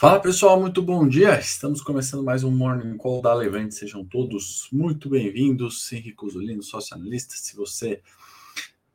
Fala 0.00 0.18
pessoal, 0.18 0.58
muito 0.58 0.80
bom 0.80 1.06
dia. 1.06 1.38
Estamos 1.38 1.82
começando 1.82 2.24
mais 2.24 2.42
um 2.42 2.50
Morning 2.50 2.96
Call 2.96 3.20
da 3.20 3.34
Levante. 3.34 3.74
Sejam 3.74 4.02
todos 4.02 4.66
muito 4.72 5.10
bem-vindos. 5.10 5.92
Henrique 5.92 6.24
Uzolino, 6.24 6.62
sócio 6.62 6.96
analista. 6.96 7.34
Se 7.36 7.54
você 7.54 8.00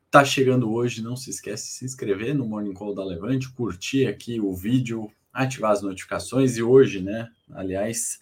está 0.07 0.25
chegando 0.25 0.73
hoje, 0.73 1.03
não 1.03 1.15
se 1.15 1.29
esquece 1.29 1.65
de 1.65 1.71
se 1.73 1.85
inscrever 1.85 2.33
no 2.33 2.47
Morning 2.47 2.73
Call 2.73 2.95
da 2.95 3.05
Levante, 3.05 3.51
curtir 3.51 4.07
aqui 4.07 4.41
o 4.41 4.51
vídeo, 4.51 5.11
ativar 5.31 5.73
as 5.73 5.83
notificações. 5.83 6.57
E 6.57 6.63
hoje, 6.63 7.03
né, 7.03 7.29
aliás, 7.51 8.19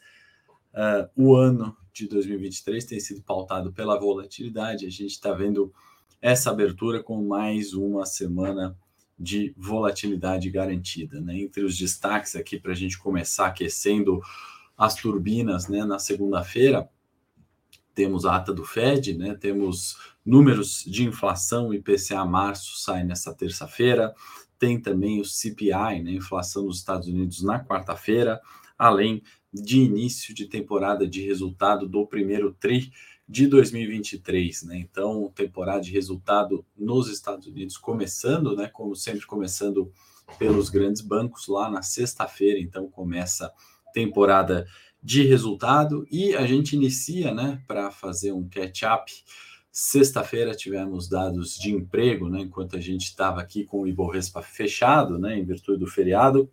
uh, 0.73 1.09
o 1.15 1.37
ano 1.37 1.73
de 1.93 2.05
2023 2.05 2.83
tem 2.83 2.99
sido 2.99 3.21
pautado 3.21 3.71
pela 3.71 3.97
volatilidade. 3.97 4.85
A 4.85 4.91
gente 4.91 5.11
está 5.11 5.31
vendo 5.31 5.73
essa 6.21 6.51
abertura 6.51 7.01
com 7.01 7.23
mais 7.23 7.73
uma 7.73 8.05
semana 8.05 8.77
de 9.23 9.53
volatilidade 9.57 10.49
garantida. 10.49 11.21
Né? 11.21 11.39
Entre 11.39 11.63
os 11.63 11.77
destaques 11.77 12.35
aqui 12.35 12.59
para 12.59 12.73
a 12.73 12.75
gente 12.75 12.99
começar 12.99 13.47
aquecendo 13.47 14.21
as 14.77 14.95
turbinas 14.95 15.69
né? 15.69 15.85
na 15.85 15.97
segunda-feira, 15.97 16.89
temos 17.95 18.25
a 18.25 18.35
ata 18.35 18.53
do 18.53 18.65
Fed, 18.65 19.17
né? 19.17 19.33
temos 19.35 19.97
números 20.25 20.83
de 20.85 21.05
inflação, 21.05 21.73
IPCA 21.73 22.25
março 22.25 22.79
sai 22.79 23.03
nessa 23.03 23.33
terça-feira, 23.33 24.13
tem 24.59 24.79
também 24.79 25.21
o 25.21 25.25
CPI, 25.25 26.01
né? 26.03 26.11
inflação 26.11 26.65
nos 26.65 26.79
Estados 26.79 27.07
Unidos 27.07 27.41
na 27.41 27.63
quarta-feira, 27.63 28.41
além 28.77 29.23
de 29.53 29.79
início 29.79 30.33
de 30.33 30.47
temporada 30.47 31.07
de 31.07 31.21
resultado 31.21 31.87
do 31.87 32.05
primeiro 32.05 32.53
TRI 32.53 32.91
de 33.27 33.47
2023, 33.47 34.63
né? 34.63 34.77
Então, 34.77 35.31
temporada 35.33 35.81
de 35.81 35.91
resultado 35.91 36.65
nos 36.77 37.09
Estados 37.09 37.47
Unidos 37.47 37.77
começando, 37.77 38.55
né? 38.55 38.67
Como 38.67 38.95
sempre, 38.95 39.25
começando 39.25 39.91
pelos 40.37 40.69
grandes 40.69 41.01
bancos 41.01 41.47
lá 41.47 41.69
na 41.69 41.81
sexta-feira, 41.81 42.59
então 42.59 42.89
começa 42.89 43.51
temporada 43.93 44.65
de 45.01 45.23
resultado 45.23 46.07
e 46.09 46.33
a 46.35 46.45
gente 46.47 46.75
inicia, 46.75 47.33
né, 47.33 47.61
para 47.67 47.91
fazer 47.91 48.31
um 48.31 48.47
catch-up. 48.47 49.11
Sexta-feira 49.69 50.55
tivemos 50.55 51.09
dados 51.09 51.55
de 51.55 51.71
emprego, 51.71 52.29
né, 52.29 52.41
enquanto 52.41 52.77
a 52.77 52.79
gente 52.79 53.03
estava 53.03 53.41
aqui 53.41 53.65
com 53.65 53.81
o 53.81 53.87
Ibovespa 53.87 54.41
fechado, 54.41 55.19
né, 55.19 55.37
em 55.37 55.43
virtude 55.43 55.79
do 55.79 55.87
feriado 55.87 56.49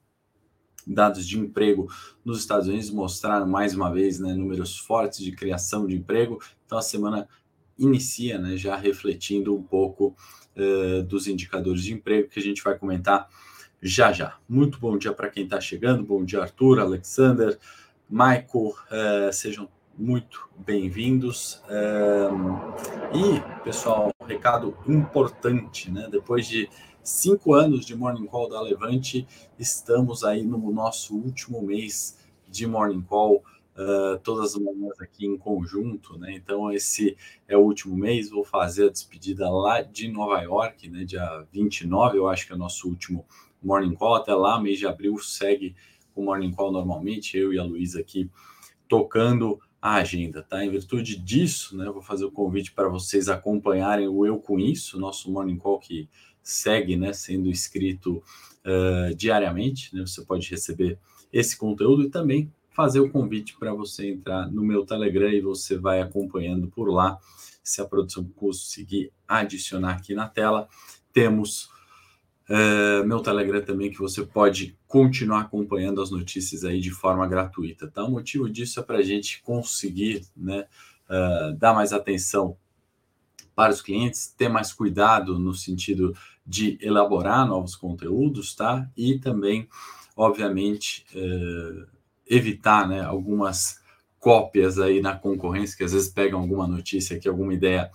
dados 0.86 1.26
de 1.26 1.38
emprego 1.38 1.88
nos 2.24 2.41
Estados 2.41 2.66
Unidos 2.66 2.91
mostraram 2.91 3.46
mais 3.46 3.74
uma 3.74 3.92
vez 3.92 4.18
né, 4.18 4.32
números 4.32 4.78
fortes 4.78 5.20
de 5.20 5.32
criação 5.32 5.86
de 5.86 5.94
emprego. 5.94 6.41
Então 6.70 6.78
a 6.78 6.82
semana 6.82 7.28
inicia 7.76 8.38
né, 8.38 8.56
já 8.56 8.76
refletindo 8.76 9.52
um 9.52 9.60
pouco 9.60 10.14
uh, 10.56 11.02
dos 11.02 11.26
indicadores 11.26 11.82
de 11.82 11.92
emprego 11.92 12.28
que 12.28 12.38
a 12.38 12.42
gente 12.42 12.62
vai 12.62 12.78
comentar 12.78 13.28
já 13.82 14.12
já. 14.12 14.36
Muito 14.48 14.78
bom 14.78 14.96
dia 14.96 15.12
para 15.12 15.28
quem 15.28 15.42
está 15.42 15.60
chegando. 15.60 16.04
Bom 16.04 16.24
dia, 16.24 16.42
Arthur, 16.42 16.78
Alexander, 16.78 17.58
Michael, 18.08 18.46
uh, 18.54 19.32
sejam 19.32 19.68
muito 19.98 20.48
bem-vindos. 20.64 21.60
Uh, 21.64 22.72
e, 23.16 23.64
pessoal, 23.64 24.12
um 24.20 24.25
recado 24.25 24.76
importante, 24.87 25.91
né? 25.91 26.06
Depois 26.08 26.47
de 26.47 26.70
cinco 27.02 27.52
anos 27.52 27.84
de 27.84 27.97
Morning 27.97 28.26
Call 28.26 28.48
da 28.48 28.60
Levante, 28.60 29.26
estamos 29.58 30.22
aí 30.22 30.44
no 30.44 30.70
nosso 30.70 31.16
último 31.16 31.62
mês 31.62 32.16
de 32.48 32.64
Morning 32.64 33.02
Call, 33.02 33.42
uh, 33.80 34.18
todas 34.22 34.54
as 34.54 34.60
manhãs 34.60 35.00
aqui 35.00 35.26
em 35.26 35.36
conjunto, 35.38 36.18
né? 36.18 36.34
Então, 36.34 36.70
esse 36.70 37.16
é 37.48 37.56
o 37.56 37.60
último 37.60 37.96
mês, 37.96 38.30
vou 38.30 38.44
fazer 38.44 38.86
a 38.86 38.91
despedida 38.91 39.50
lá 39.50 39.80
de 39.80 40.08
Nova 40.08 40.41
York, 40.42 40.88
né? 40.88 41.04
Dia 41.04 41.46
29, 41.52 42.19
eu 42.19 42.28
acho 42.28 42.46
que 42.46 42.52
é 42.52 42.56
o 42.56 42.58
nosso 42.58 42.88
último 42.88 43.24
Morning 43.62 43.94
Call, 43.94 44.14
até 44.14 44.34
lá, 44.34 44.60
mês 44.60 44.78
de 44.78 44.86
abril 44.86 45.19
segue 45.19 45.74
o 46.14 46.22
Morning 46.22 46.52
Call 46.52 46.72
normalmente, 46.72 47.36
eu 47.36 47.52
e 47.52 47.58
a 47.58 47.64
Luísa 47.64 48.00
aqui 48.00 48.30
tocando 48.88 49.58
a 49.80 49.94
agenda, 49.94 50.42
tá? 50.42 50.62
Em 50.64 50.70
virtude 50.70 51.16
disso, 51.16 51.76
né, 51.76 51.86
vou 51.86 52.02
fazer 52.02 52.24
o 52.24 52.30
convite 52.30 52.72
para 52.72 52.88
vocês 52.88 53.28
acompanharem 53.28 54.08
o 54.08 54.26
Eu 54.26 54.38
Com 54.38 54.58
Isso, 54.58 54.98
nosso 54.98 55.30
Morning 55.30 55.56
Call 55.56 55.78
que 55.78 56.08
segue 56.42 56.96
né, 56.96 57.12
sendo 57.12 57.48
escrito 57.48 58.22
uh, 58.64 59.14
diariamente. 59.14 59.94
Né, 59.94 60.02
você 60.02 60.22
pode 60.22 60.50
receber 60.50 60.98
esse 61.32 61.56
conteúdo 61.56 62.02
e 62.02 62.10
também 62.10 62.52
fazer 62.80 63.00
o 63.00 63.10
convite 63.10 63.58
para 63.58 63.74
você 63.74 64.08
entrar 64.08 64.50
no 64.50 64.64
meu 64.64 64.86
Telegram 64.86 65.28
e 65.28 65.42
você 65.42 65.76
vai 65.76 66.00
acompanhando 66.00 66.66
por 66.68 66.88
lá. 66.88 67.18
Se 67.62 67.82
a 67.82 67.84
produção 67.84 68.24
conseguir 68.34 69.12
adicionar 69.28 69.96
aqui 69.96 70.14
na 70.14 70.26
tela, 70.26 70.66
temos 71.12 71.64
uh, 72.48 73.06
meu 73.06 73.20
Telegram 73.20 73.60
também 73.60 73.90
que 73.90 73.98
você 73.98 74.24
pode 74.24 74.78
continuar 74.88 75.42
acompanhando 75.42 76.00
as 76.00 76.10
notícias 76.10 76.64
aí 76.64 76.80
de 76.80 76.90
forma 76.90 77.28
gratuita. 77.28 77.86
Tá? 77.86 78.02
O 78.02 78.10
motivo 78.10 78.48
disso 78.48 78.80
é 78.80 78.82
para 78.82 78.96
a 78.96 79.02
gente 79.02 79.42
conseguir 79.42 80.24
né, 80.34 80.66
uh, 81.04 81.54
dar 81.58 81.74
mais 81.74 81.92
atenção 81.92 82.56
para 83.54 83.74
os 83.74 83.82
clientes, 83.82 84.34
ter 84.38 84.48
mais 84.48 84.72
cuidado 84.72 85.38
no 85.38 85.52
sentido 85.52 86.16
de 86.46 86.78
elaborar 86.80 87.46
novos 87.46 87.76
conteúdos, 87.76 88.54
tá? 88.54 88.90
E 88.96 89.19
também, 89.19 89.69
obviamente, 90.16 91.04
é, 91.14 92.00
evitar 92.30 92.88
né, 92.88 93.02
algumas 93.02 93.80
cópias 94.18 94.78
aí 94.78 95.02
na 95.02 95.16
concorrência, 95.16 95.76
que 95.76 95.84
às 95.84 95.92
vezes 95.92 96.08
pegam 96.08 96.41
alguma 96.41 96.66
notícia 96.66 97.16
aqui, 97.16 97.28
alguma 97.28 97.52
ideia 97.52 97.91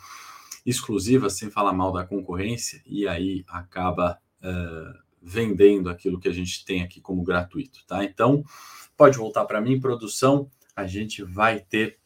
exclusiva, 0.66 1.30
sem 1.30 1.50
falar 1.50 1.74
mal 1.74 1.92
da 1.92 2.06
concorrência, 2.06 2.82
e 2.86 3.08
aí 3.08 3.46
acaba 3.48 4.20
é, 4.42 4.94
vendendo 5.22 5.90
aquilo 5.90 6.20
que 6.20 6.28
a 6.28 6.34
gente 6.34 6.66
tem 6.66 6.82
aqui 6.82 7.00
como 7.00 7.24
gratuito, 7.24 7.86
tá? 7.88 8.04
Então, 8.04 8.44
pode 8.98 9.18
voltar 9.18 9.46
para 9.46 9.62
mim, 9.62 9.80
produção, 9.80 10.50
a 10.76 10.86
gente 10.86 11.24
vai 11.24 11.60
ter 11.60 12.00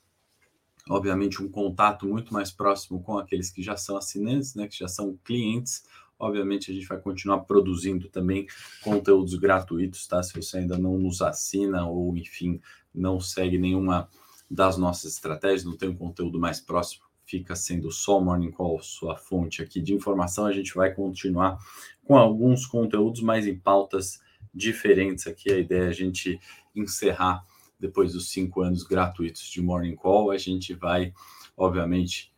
obviamente, 0.90 1.42
um 1.42 1.50
contato 1.50 2.08
muito 2.08 2.34
mais 2.34 2.52
próximo 2.52 3.02
com 3.02 3.18
aqueles 3.18 3.52
que 3.52 3.62
já 3.62 3.78
são 3.78 3.96
assinantes, 3.96 4.56
né, 4.56 4.68
que 4.68 4.78
já 4.78 4.88
são 4.88 5.16
clientes. 5.24 5.84
Obviamente, 6.20 6.70
a 6.70 6.74
gente 6.74 6.86
vai 6.86 7.00
continuar 7.00 7.40
produzindo 7.40 8.10
também 8.10 8.46
conteúdos 8.84 9.36
gratuitos, 9.36 10.06
tá? 10.06 10.22
Se 10.22 10.34
você 10.34 10.58
ainda 10.58 10.78
não 10.78 10.98
nos 10.98 11.22
assina 11.22 11.88
ou, 11.88 12.16
enfim, 12.18 12.60
não 12.94 13.20
segue 13.22 13.58
nenhuma 13.58 14.10
das 14.52 14.78
nossas 14.78 15.14
estratégias, 15.14 15.64
não 15.64 15.78
tem 15.78 15.90
um 15.90 15.96
conteúdo 15.96 16.38
mais 16.38 16.60
próximo, 16.60 17.06
fica 17.24 17.56
sendo 17.56 17.92
só 17.92 18.20
Morning 18.20 18.52
Call, 18.52 18.82
sua 18.82 19.16
fonte 19.16 19.62
aqui 19.62 19.80
de 19.80 19.94
informação. 19.94 20.46
A 20.46 20.52
gente 20.52 20.74
vai 20.76 20.94
continuar 20.94 21.58
com 22.04 22.18
alguns 22.18 22.66
conteúdos 22.66 23.22
mais 23.22 23.48
em 23.48 23.58
pautas 23.58 24.20
diferentes 24.54 25.26
aqui. 25.26 25.52
A 25.52 25.58
ideia 25.58 25.84
é 25.84 25.90
a 25.90 25.94
gente 25.94 26.40
encerrar 26.76 27.46
depois 27.80 28.14
dos 28.14 28.30
cinco 28.30 28.62
anos 28.62 28.84
gratuitos 28.84 29.50
de 29.50 29.62
Morning 29.62 29.96
Call, 29.96 30.32
a 30.32 30.38
gente 30.38 30.74
vai, 30.74 31.14
obviamente, 31.56 32.34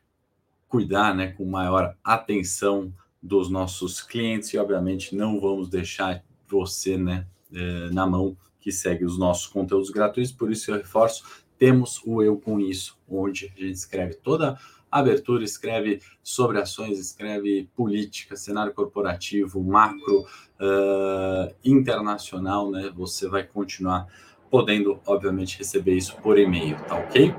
cuidar 0.68 1.16
né, 1.16 1.31
com 1.31 1.46
maior 1.46 1.98
atenção 2.03 2.94
dos 3.22 3.50
nossos 3.50 4.02
clientes 4.02 4.54
e, 4.54 4.58
obviamente, 4.58 5.16
não 5.16 5.40
vamos 5.40 5.70
deixar 5.70 6.24
você 6.48 6.98
né, 6.98 7.28
eh, 7.54 7.90
na 7.92 8.07
mão 8.07 8.36
que 8.60 8.72
segue 8.72 9.06
os 9.06 9.18
nossos 9.18 9.48
conteúdos 9.48 9.90
gratuitos. 9.90 10.31
Por 10.31 10.51
isso, 10.51 10.72
eu 10.72 10.78
reforço: 10.78 11.24
temos 11.57 12.01
o 12.06 12.24
Eu 12.24 12.38
Com 12.38 12.60
Isso, 12.60 12.98
onde 13.10 13.45
a 13.45 13.60
gente 13.60 13.72
escreve 13.72 14.16
toda 14.16 14.57
a 14.92 15.00
abertura, 15.00 15.44
escreve 15.44 16.01
sobre 16.22 16.60
ações, 16.60 17.00
escreve 17.00 17.69
política, 17.75 18.36
cenário 18.36 18.74
corporativo, 18.74 19.63
macro, 19.63 20.22
uh, 20.22 21.56
internacional. 21.63 22.69
Né? 22.69 22.92
Você 22.95 23.30
vai 23.30 23.44
continuar 23.44 24.07
podendo, 24.50 25.00
obviamente, 25.06 25.57
receber 25.57 25.95
isso 25.95 26.18
por 26.18 26.38
e-mail, 26.38 26.78
tá 26.86 26.98
ok? 26.98 27.34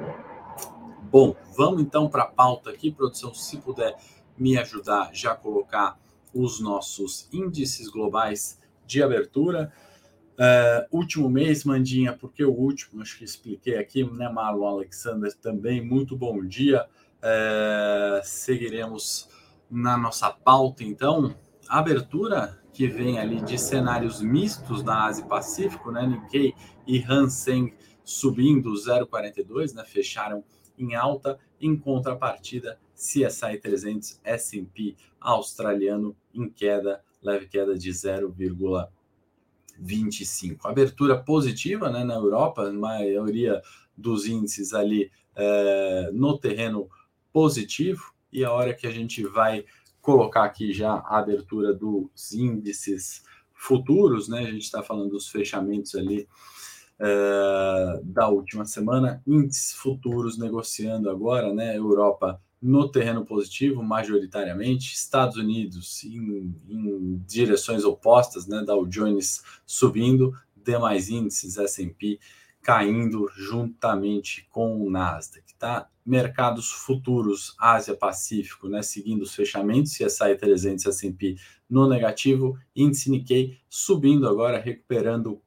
Bom, 1.11 1.37
vamos 1.55 1.83
então 1.83 2.09
para 2.09 2.23
a 2.23 2.27
pauta 2.27 2.71
aqui, 2.71 2.91
produção, 2.91 3.35
se 3.35 3.59
puder 3.59 3.95
me 4.43 4.59
ajudar 4.59 5.11
já 5.15 5.33
a 5.33 5.37
colocar 5.37 5.97
os 6.35 6.59
nossos 6.59 7.29
índices 7.33 7.89
globais 7.89 8.61
de 8.85 9.00
abertura. 9.00 9.73
Uh, 10.33 10.97
último 10.99 11.31
mês, 11.31 11.62
Mandinha, 11.62 12.12
porque 12.12 12.44
o 12.44 12.50
último, 12.50 13.00
acho 13.00 13.17
que 13.19 13.25
expliquei 13.25 13.79
aqui, 13.79 14.03
né, 14.03 14.29
Marlon 14.29 14.67
Alexander 14.67 15.33
também, 15.37 15.81
muito 15.81 16.17
bom 16.17 16.44
dia. 16.44 16.87
Uh, 17.19 18.21
seguiremos 18.25 19.29
na 19.71 19.97
nossa 19.97 20.29
pauta, 20.31 20.83
então. 20.83 21.37
Abertura 21.69 22.61
que 22.73 22.89
vem 22.89 23.21
ali 23.21 23.41
de 23.41 23.56
cenários 23.56 24.21
mistos 24.21 24.83
na 24.83 25.05
Ásia 25.06 25.25
Pacífico, 25.25 25.93
né? 25.93 26.05
Nikkei 26.06 26.53
e 26.87 26.99
Hang 26.99 27.31
subindo 28.05 28.73
0,42, 28.73 29.73
né? 29.75 29.85
Fecharam 29.85 30.43
em 30.77 30.94
alta, 30.94 31.39
em 31.61 31.77
contrapartida, 31.77 32.79
CSI 33.03 33.59
300 33.61 34.21
S&P 34.23 34.95
australiano 35.21 36.17
em 36.33 36.49
queda, 36.49 37.03
leve 37.21 37.49
queda 37.49 37.77
de 37.77 37.91
0,25. 37.91 40.61
Abertura 40.65 41.21
positiva, 41.21 41.91
né? 41.91 42.05
Na 42.05 42.15
Europa, 42.15 42.73
maioria 42.73 43.61
dos 43.97 44.27
índices 44.27 44.73
ali 44.73 45.11
é, 45.35 46.11
no 46.13 46.39
terreno 46.39 46.89
positivo 47.33 48.15
e 48.33 48.45
a 48.45 48.53
hora 48.53 48.73
que 48.73 48.87
a 48.87 48.91
gente 48.91 49.25
vai 49.25 49.65
colocar 50.01 50.45
aqui 50.45 50.73
já 50.73 50.93
a 50.93 51.19
abertura 51.19 51.75
dos 51.75 52.33
índices 52.33 53.25
futuros, 53.53 54.29
né? 54.29 54.41
A 54.41 54.51
gente 54.51 54.63
está 54.63 54.83
falando 54.83 55.11
dos 55.11 55.29
fechamentos 55.29 55.95
ali 55.95 56.27
uh, 56.99 58.05
da 58.05 58.29
última 58.29 58.65
semana, 58.65 59.23
índices 59.27 59.75
futuros 59.75 60.39
negociando 60.39 61.11
agora, 61.11 61.53
né? 61.53 61.77
Europa 61.77 62.41
no 62.62 62.88
terreno 62.88 63.25
positivo, 63.25 63.82
majoritariamente, 63.82 64.94
Estados 64.94 65.37
Unidos 65.37 66.05
em, 66.05 66.55
em 66.69 67.23
direções 67.26 67.85
opostas, 67.85 68.47
né? 68.47 68.62
Dow 68.64 68.87
Jones 68.87 69.43
subindo, 69.67 70.32
demais 70.56 71.09
índices 71.09 71.59
S&P 71.59 72.20
caindo 72.62 73.29
juntamente 73.37 74.47
com 74.49 74.81
o 74.81 74.88
Nasdaq, 74.88 75.53
tá? 75.59 75.88
Mercados 76.06 76.70
futuros 76.70 77.56
Ásia 77.59 77.97
Pacífico, 77.97 78.69
né, 78.69 78.82
seguindo 78.82 79.23
os 79.23 79.35
fechamentos, 79.35 79.97
CSI 79.97 80.37
300 80.37 80.87
S&P 80.87 81.37
no 81.69 81.88
negativo, 81.88 82.56
índice 82.75 83.11
Nikkei 83.11 83.58
subindo 83.69 84.29
agora, 84.29 84.58
recuperando 84.58 85.41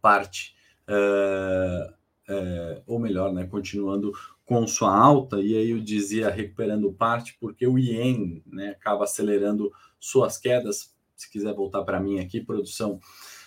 parte, 0.00 0.54
uh, 0.88 1.92
uh, 2.32 2.82
ou 2.86 2.98
melhor, 2.98 3.32
né, 3.32 3.46
continuando 3.46 4.12
com 4.44 4.66
sua 4.66 4.94
alta, 4.94 5.40
e 5.40 5.56
aí 5.56 5.70
eu 5.70 5.80
dizia 5.80 6.30
recuperando 6.30 6.92
parte, 6.92 7.36
porque 7.40 7.66
o 7.66 7.78
Ien 7.78 8.42
né, 8.46 8.70
acaba 8.70 9.04
acelerando 9.04 9.72
suas 9.98 10.36
quedas. 10.36 10.94
Se 11.16 11.30
quiser 11.30 11.54
voltar 11.54 11.82
para 11.84 12.00
mim 12.00 12.18
aqui, 12.18 12.40
produção, 12.40 12.98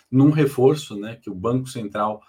num 0.09 0.29
reforço, 0.29 0.97
né, 0.97 1.15
que 1.15 1.29
o 1.29 1.35
Banco 1.35 1.67
Central 1.67 2.21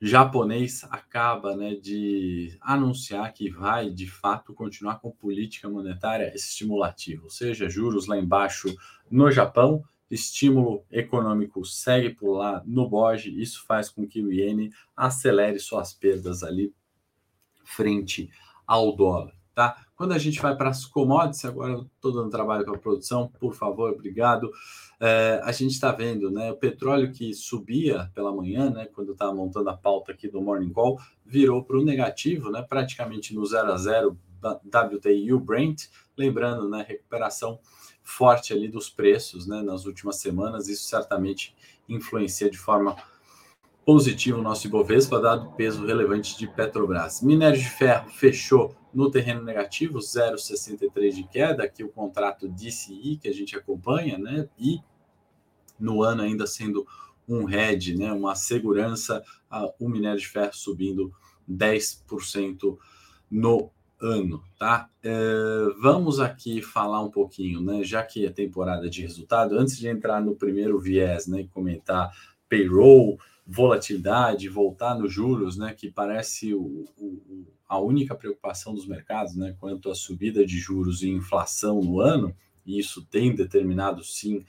japonês 0.00 0.84
acaba 0.90 1.56
né, 1.56 1.74
de 1.74 2.56
anunciar 2.60 3.32
que 3.32 3.50
vai, 3.50 3.90
de 3.90 4.06
fato, 4.06 4.54
continuar 4.54 5.00
com 5.00 5.10
política 5.10 5.68
monetária 5.68 6.32
estimulativa, 6.34 7.24
ou 7.24 7.30
seja, 7.30 7.68
juros 7.68 8.06
lá 8.06 8.16
embaixo 8.16 8.72
no 9.10 9.30
Japão, 9.30 9.82
estímulo 10.10 10.84
econômico 10.90 11.64
segue 11.64 12.10
por 12.10 12.36
lá 12.36 12.62
no 12.64 12.88
BOJ, 12.88 13.28
isso 13.40 13.64
faz 13.66 13.90
com 13.90 14.06
que 14.06 14.22
o 14.22 14.32
iene 14.32 14.70
acelere 14.96 15.58
suas 15.58 15.92
perdas 15.92 16.42
ali 16.42 16.72
frente 17.68 18.30
ao 18.66 18.94
dólar. 18.96 19.32
Tá? 19.54 19.76
Quando 19.96 20.12
a 20.12 20.18
gente 20.18 20.40
vai 20.40 20.56
para 20.56 20.70
as 20.70 20.86
commodities, 20.86 21.44
agora 21.44 21.84
estou 21.96 22.12
dando 22.12 22.30
trabalho 22.30 22.64
para 22.64 22.76
a 22.76 22.78
produção, 22.78 23.28
por 23.40 23.54
favor, 23.54 23.92
obrigado. 23.92 24.50
É, 25.00 25.40
a 25.42 25.50
gente 25.50 25.72
está 25.72 25.90
vendo 25.90 26.30
né, 26.30 26.52
o 26.52 26.56
petróleo 26.56 27.12
que 27.12 27.34
subia 27.34 28.08
pela 28.14 28.32
manhã, 28.32 28.70
né, 28.70 28.86
quando 28.86 29.12
estava 29.12 29.34
montando 29.34 29.68
a 29.68 29.76
pauta 29.76 30.12
aqui 30.12 30.28
do 30.28 30.40
Morning 30.40 30.72
Call, 30.72 31.00
virou 31.26 31.64
para 31.64 31.76
o 31.76 31.84
negativo, 31.84 32.50
né, 32.50 32.62
praticamente 32.62 33.34
no 33.34 33.44
0 33.44 33.72
a 33.72 33.76
0 33.76 34.18
WTI 34.40 35.24
e 35.24 35.32
o 35.32 35.40
Brent, 35.40 35.86
lembrando, 36.16 36.68
né, 36.68 36.84
recuperação 36.86 37.58
forte 38.02 38.52
ali 38.52 38.68
dos 38.68 38.88
preços 38.88 39.46
né, 39.46 39.60
nas 39.60 39.84
últimas 39.84 40.16
semanas, 40.16 40.68
isso 40.68 40.88
certamente 40.88 41.54
influencia 41.88 42.48
de 42.48 42.56
forma 42.56 42.96
positiva 43.88 44.38
o 44.38 44.42
nosso 44.42 44.66
Ibovespa, 44.66 45.18
dado 45.18 45.48
o 45.48 45.52
peso 45.52 45.86
relevante 45.86 46.36
de 46.36 46.46
Petrobras. 46.46 47.22
Minério 47.22 47.58
de 47.58 47.70
ferro 47.70 48.10
fechou 48.10 48.76
no 48.92 49.10
terreno 49.10 49.42
negativo, 49.42 49.98
0,63 49.98 51.10
de 51.10 51.22
queda, 51.26 51.64
aqui 51.64 51.82
o 51.82 51.88
contrato 51.88 52.46
DCI 52.46 53.16
que 53.16 53.26
a 53.26 53.32
gente 53.32 53.56
acompanha, 53.56 54.18
né? 54.18 54.46
E 54.58 54.80
no 55.80 56.02
ano 56.02 56.20
ainda 56.20 56.46
sendo 56.46 56.86
um 57.26 57.48
hedge, 57.48 57.96
né? 57.96 58.12
Uma 58.12 58.34
segurança, 58.34 59.24
o 59.80 59.88
minério 59.88 60.20
de 60.20 60.28
ferro 60.28 60.52
subindo 60.52 61.10
10% 61.50 62.76
no 63.30 63.70
ano, 63.98 64.44
tá? 64.58 64.90
É, 65.02 65.10
vamos 65.80 66.20
aqui 66.20 66.60
falar 66.60 67.00
um 67.00 67.10
pouquinho, 67.10 67.62
né? 67.62 67.82
Já 67.82 68.02
que 68.02 68.26
é 68.26 68.30
temporada 68.30 68.90
de 68.90 69.00
resultado, 69.00 69.56
antes 69.56 69.78
de 69.78 69.88
entrar 69.88 70.20
no 70.20 70.36
primeiro 70.36 70.78
viés, 70.78 71.26
né? 71.26 71.40
E 71.40 71.48
comentar 71.48 72.12
payroll, 72.50 73.18
volatilidade, 73.48 74.48
voltar 74.48 74.94
nos 74.98 75.12
juros, 75.12 75.56
né? 75.56 75.74
Que 75.74 75.90
parece 75.90 76.54
o, 76.54 76.84
o 76.98 77.46
a 77.68 77.78
única 77.78 78.14
preocupação 78.14 78.74
dos 78.74 78.86
mercados, 78.86 79.36
né, 79.36 79.54
quanto 79.60 79.90
à 79.90 79.94
subida 79.94 80.44
de 80.44 80.58
juros 80.58 81.02
e 81.02 81.10
inflação 81.10 81.82
no 81.82 82.00
ano, 82.00 82.34
e 82.64 82.78
isso 82.78 83.04
tem 83.04 83.34
determinado 83.34 84.02
sim 84.02 84.44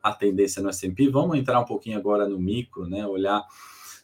a 0.00 0.12
tendência 0.12 0.62
no 0.62 0.68
S&P. 0.68 1.10
Vamos 1.10 1.36
entrar 1.36 1.60
um 1.60 1.64
pouquinho 1.64 1.98
agora 1.98 2.28
no 2.28 2.38
micro, 2.38 2.88
né, 2.88 3.04
olhar 3.04 3.44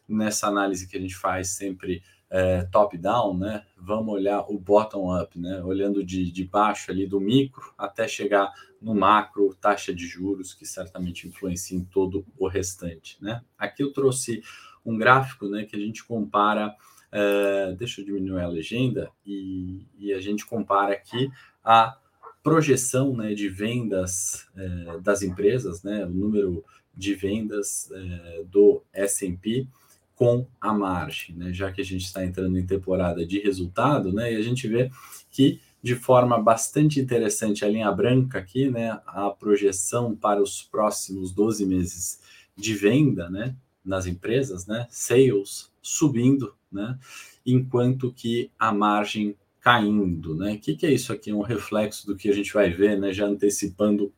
nessa 0.09 0.49
análise 0.49 0.89
que 0.89 0.97
a 0.97 1.01
gente 1.01 1.15
faz 1.15 1.51
sempre 1.51 2.03
é, 2.31 2.63
top-down, 2.65 3.37
né? 3.37 3.65
Vamos 3.77 4.15
olhar 4.15 4.45
o 4.49 4.59
bottom-up, 4.59 5.39
né? 5.39 5.63
Olhando 5.63 6.05
de, 6.05 6.31
de 6.31 6.45
baixo 6.45 6.91
ali 6.91 7.07
do 7.07 7.21
micro 7.21 7.73
até 7.79 8.09
chegar 8.09 8.53
no 8.81 8.95
macro, 8.95 9.55
taxa 9.61 9.95
de 9.95 10.07
juros, 10.07 10.53
que 10.53 10.67
certamente 10.67 11.27
influencia 11.27 11.77
em 11.77 11.85
todo 11.85 12.27
o 12.39 12.49
restante, 12.49 13.17
né? 13.23 13.43
Aqui 13.59 13.83
eu 13.83 13.93
trouxe 13.93 14.43
um 14.85 14.97
gráfico, 14.97 15.49
né, 15.49 15.65
que 15.65 15.75
a 15.75 15.81
gente 15.81 16.05
compara 16.05 16.75
é, 17.11 17.73
deixa 17.73 18.01
eu 18.01 18.05
diminuir 18.05 18.43
a 18.43 18.49
legenda 18.49 19.11
e, 19.25 19.87
e, 19.99 20.13
a 20.13 20.21
gente 20.21 20.45
compara 20.45 20.93
aqui 20.93 21.31
a 21.65 21.97
projeção 22.43 23.17
né, 23.17 23.33
de 23.35 23.49
vendas 23.49 24.47
é, 24.57 24.99
das 25.01 25.23
empresas, 25.23 25.83
né, 25.83 26.05
o 26.05 26.11
número 26.11 26.65
de 26.95 27.15
vendas 27.15 27.91
é, 27.91 28.45
do 28.45 28.83
S&P 28.93 29.67
com 30.17 30.49
a 30.61 30.73
margem, 30.73 31.37
né, 31.37 31.53
já 31.53 31.71
que 31.71 31.81
a 31.81 31.85
gente 31.85 32.05
está 32.05 32.25
entrando 32.25 32.59
em 32.59 32.67
temporada 32.67 33.25
de 33.25 33.39
resultado, 33.39 34.13
né, 34.13 34.33
e 34.33 34.37
a 34.37 34.43
gente 34.43 34.67
vê 34.67 34.91
que 35.31 35.61
de 35.81 35.95
forma 35.95 36.43
bastante 36.43 36.99
interessante 36.99 37.65
a 37.65 37.69
linha 37.69 37.93
branca 37.93 38.39
aqui, 38.39 38.69
né, 38.69 38.99
a 39.07 39.31
projeção 39.31 40.17
para 40.17 40.43
os 40.43 40.63
próximos 40.63 41.31
12 41.31 41.65
meses 41.65 42.21
de 42.57 42.75
venda, 42.75 43.31
né, 43.31 43.55
nas 43.85 44.07
empresas, 44.07 44.67
né, 44.67 44.89
sales 44.91 45.71
subindo 45.81 46.57
né? 46.77 46.99
Enquanto 47.45 48.13
que 48.13 48.51
a 48.59 48.73
margem 48.73 49.37
caindo, 49.61 50.35
né? 50.35 50.55
O 50.55 50.59
que, 50.59 50.87
é 50.87 50.93
isso 50.93 51.13
aqui? 51.13 51.31
É 51.31 51.35
um 51.35 51.41
reflexo 51.41 52.07
do 52.07 52.17
que 52.17 52.29
a 52.29 52.33
gente 52.33 52.53
vai 52.53 52.71
ver, 52.71 52.99
né? 52.99 53.13
Já 53.13 53.27
antecipando 53.27 54.13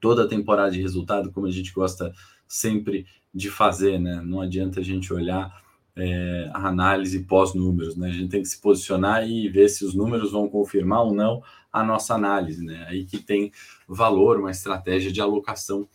toda 0.00 0.24
a 0.24 0.28
temporada 0.28 0.70
de 0.70 0.80
resultado, 0.80 1.30
como 1.30 1.46
a 1.46 1.50
gente 1.50 1.72
gosta 1.72 2.12
sempre 2.48 3.06
de 3.32 3.50
fazer, 3.50 3.98
né? 3.98 4.20
Não 4.24 4.40
adianta 4.40 4.80
a 4.80 4.82
gente 4.82 5.12
olhar 5.12 5.62
é, 5.96 6.50
a 6.52 6.68
análise 6.68 7.20
pós-números, 7.24 7.96
né? 7.96 8.08
A 8.08 8.12
gente 8.12 8.30
tem 8.30 8.42
que 8.42 8.48
se 8.48 8.60
posicionar 8.60 9.28
e 9.28 9.48
ver 9.48 9.68
se 9.68 9.84
os 9.84 9.94
números 9.94 10.32
vão 10.32 10.48
confirmar 10.48 11.02
ou 11.02 11.14
não 11.14 11.42
a 11.72 11.84
nossa 11.84 12.14
análise, 12.14 12.64
né? 12.64 12.86
Aí 12.88 13.04
que 13.04 13.18
tem 13.18 13.52
valor, 13.86 14.38
uma 14.38 14.50
estratégia 14.50 15.12
de 15.12 15.20
alocação 15.20 15.88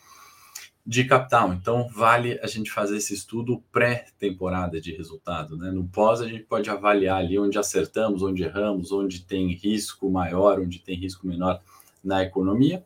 de 0.85 1.03
capital. 1.03 1.51
Então, 1.53 1.87
vale 1.89 2.39
a 2.43 2.47
gente 2.47 2.71
fazer 2.71 2.97
esse 2.97 3.13
estudo 3.13 3.63
pré-temporada 3.71 4.79
de 4.79 4.95
resultado. 4.95 5.57
Né? 5.57 5.71
No 5.71 5.87
pós, 5.87 6.21
a 6.21 6.27
gente 6.27 6.43
pode 6.43 6.69
avaliar 6.69 7.17
ali 7.17 7.39
onde 7.39 7.57
acertamos, 7.57 8.21
onde 8.21 8.43
erramos, 8.43 8.91
onde 8.91 9.21
tem 9.21 9.51
risco 9.51 10.11
maior, 10.11 10.59
onde 10.59 10.79
tem 10.79 10.95
risco 10.95 11.25
menor 11.25 11.59
na 12.03 12.21
economia, 12.21 12.85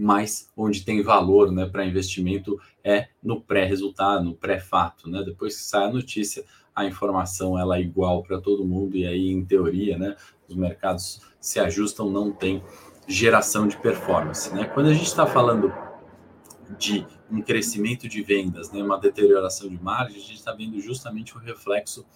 mas 0.00 0.50
onde 0.56 0.82
tem 0.82 1.02
valor 1.02 1.52
né, 1.52 1.66
para 1.66 1.84
investimento 1.84 2.58
é 2.82 3.08
no 3.22 3.38
pré-resultado, 3.38 4.24
no 4.24 4.34
pré-fato. 4.34 5.10
Né? 5.10 5.22
Depois 5.22 5.56
que 5.56 5.62
sai 5.62 5.84
a 5.84 5.92
notícia, 5.92 6.42
a 6.74 6.86
informação 6.86 7.58
ela 7.58 7.76
é 7.76 7.82
igual 7.82 8.22
para 8.22 8.40
todo 8.40 8.64
mundo, 8.64 8.96
e 8.96 9.06
aí, 9.06 9.28
em 9.28 9.44
teoria, 9.44 9.98
né, 9.98 10.16
os 10.48 10.56
mercados 10.56 11.20
se 11.38 11.60
ajustam, 11.60 12.08
não 12.08 12.32
tem 12.32 12.62
geração 13.06 13.68
de 13.68 13.76
performance. 13.76 14.54
Né? 14.54 14.64
Quando 14.64 14.86
a 14.86 14.94
gente 14.94 15.06
está 15.06 15.26
falando 15.26 15.70
de 16.78 17.06
um 17.30 17.42
crescimento 17.42 18.08
de 18.08 18.22
vendas, 18.22 18.72
né, 18.72 18.82
uma 18.82 18.98
deterioração 18.98 19.68
de 19.68 19.82
margem, 19.82 20.16
a 20.16 20.20
gente 20.20 20.36
está 20.36 20.52
vendo 20.52 20.80
justamente 20.80 21.36
o 21.36 21.38
reflexo 21.38 22.06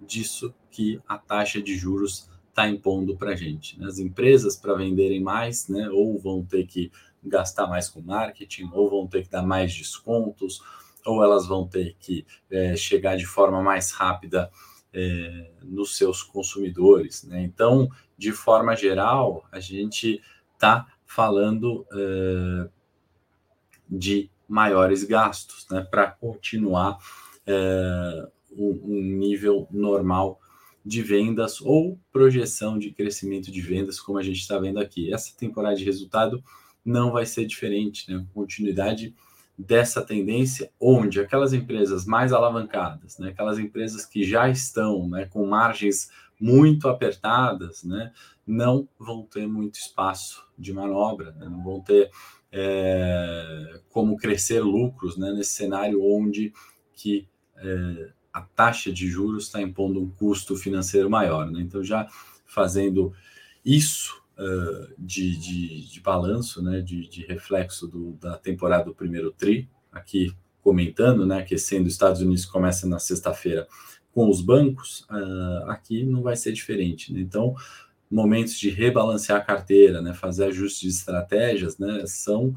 disso 0.00 0.54
que 0.70 0.98
a 1.06 1.18
taxa 1.18 1.60
de 1.60 1.76
juros 1.76 2.30
está 2.48 2.68
impondo 2.68 3.16
para 3.16 3.32
a 3.32 3.36
gente. 3.36 3.78
Né? 3.78 3.86
As 3.86 3.98
empresas, 3.98 4.56
para 4.56 4.74
venderem 4.74 5.20
mais, 5.20 5.68
né, 5.68 5.90
ou 5.90 6.18
vão 6.18 6.42
ter 6.42 6.66
que 6.66 6.90
gastar 7.24 7.66
mais 7.66 7.88
com 7.88 8.00
marketing, 8.00 8.70
ou 8.72 8.88
vão 8.88 9.06
ter 9.06 9.22
que 9.22 9.30
dar 9.30 9.42
mais 9.42 9.74
descontos, 9.74 10.60
ou 11.04 11.22
elas 11.22 11.46
vão 11.46 11.66
ter 11.66 11.96
que 11.98 12.26
é, 12.50 12.76
chegar 12.76 13.16
de 13.16 13.26
forma 13.26 13.62
mais 13.62 13.90
rápida 13.92 14.50
é, 14.92 15.50
nos 15.62 15.96
seus 15.96 16.22
consumidores. 16.22 17.24
Né? 17.24 17.42
Então, 17.42 17.88
de 18.16 18.32
forma 18.32 18.74
geral, 18.76 19.44
a 19.50 19.60
gente 19.60 20.22
está 20.54 20.86
falando 21.04 21.86
é, 21.92 22.68
de 23.88 24.30
maiores 24.48 25.04
gastos, 25.04 25.66
né, 25.70 25.86
para 25.90 26.10
continuar 26.10 26.98
é, 27.46 28.28
um, 28.56 28.80
um 28.84 29.00
nível 29.18 29.66
normal 29.70 30.40
de 30.84 31.02
vendas 31.02 31.60
ou 31.60 31.98
projeção 32.12 32.78
de 32.78 32.90
crescimento 32.92 33.50
de 33.50 33.60
vendas, 33.60 33.98
como 33.98 34.18
a 34.18 34.22
gente 34.22 34.40
está 34.40 34.58
vendo 34.58 34.78
aqui. 34.78 35.12
Essa 35.12 35.34
temporada 35.36 35.76
de 35.76 35.84
resultado 35.84 36.44
não 36.84 37.10
vai 37.10 37.24
ser 37.26 37.46
diferente, 37.46 38.12
né? 38.12 38.24
Continuidade 38.34 39.14
dessa 39.56 40.02
tendência, 40.02 40.70
onde 40.80 41.20
aquelas 41.20 41.52
empresas 41.52 42.04
mais 42.04 42.32
alavancadas, 42.32 43.18
né? 43.18 43.28
aquelas 43.28 43.58
empresas 43.58 44.04
que 44.04 44.24
já 44.24 44.48
estão 44.48 45.08
né, 45.08 45.26
com 45.26 45.46
margens 45.46 46.10
muito 46.40 46.88
apertadas, 46.88 47.84
né? 47.84 48.12
não 48.44 48.88
vão 48.98 49.22
ter 49.22 49.46
muito 49.46 49.76
espaço 49.76 50.44
de 50.58 50.72
manobra, 50.72 51.32
né? 51.32 51.48
não 51.48 51.62
vão 51.62 51.80
ter 51.80 52.10
é, 52.50 53.80
como 53.90 54.16
crescer 54.16 54.60
lucros 54.60 55.16
né, 55.16 55.32
nesse 55.32 55.50
cenário 55.50 56.04
onde 56.04 56.52
que 56.92 57.28
é, 57.56 58.10
a 58.32 58.42
taxa 58.42 58.92
de 58.92 59.06
juros 59.06 59.44
está 59.44 59.62
impondo 59.62 60.02
um 60.02 60.10
custo 60.10 60.56
financeiro 60.56 61.08
maior. 61.08 61.48
Né? 61.48 61.60
Então, 61.60 61.82
já 61.84 62.08
fazendo 62.44 63.12
isso 63.64 64.23
uh, 64.38 64.94
de, 64.98 65.36
de, 65.36 65.90
de, 65.90 66.00
balanço, 66.00 66.62
né, 66.62 66.80
de, 66.80 67.08
de 67.08 67.24
reflexo 67.26 67.86
do, 67.86 68.12
da 68.12 68.36
temporada 68.36 68.84
do 68.84 68.94
primeiro 68.94 69.30
TRI, 69.30 69.68
aqui 69.92 70.34
comentando, 70.62 71.26
né, 71.26 71.42
que 71.42 71.58
sendo 71.58 71.88
Estados 71.88 72.20
Unidos 72.20 72.44
começa 72.44 72.86
na 72.86 72.98
sexta-feira 72.98 73.66
com 74.12 74.28
os 74.30 74.40
bancos, 74.40 75.00
uh, 75.10 75.68
aqui 75.68 76.04
não 76.04 76.22
vai 76.22 76.36
ser 76.36 76.52
diferente. 76.52 77.12
Né? 77.12 77.20
Então, 77.20 77.54
momentos 78.10 78.58
de 78.58 78.70
rebalancear 78.70 79.40
a 79.40 79.44
carteira, 79.44 80.00
né, 80.00 80.14
fazer 80.14 80.46
ajustes 80.46 80.80
de 80.80 80.88
estratégias, 80.88 81.78
né, 81.78 82.04
são 82.06 82.54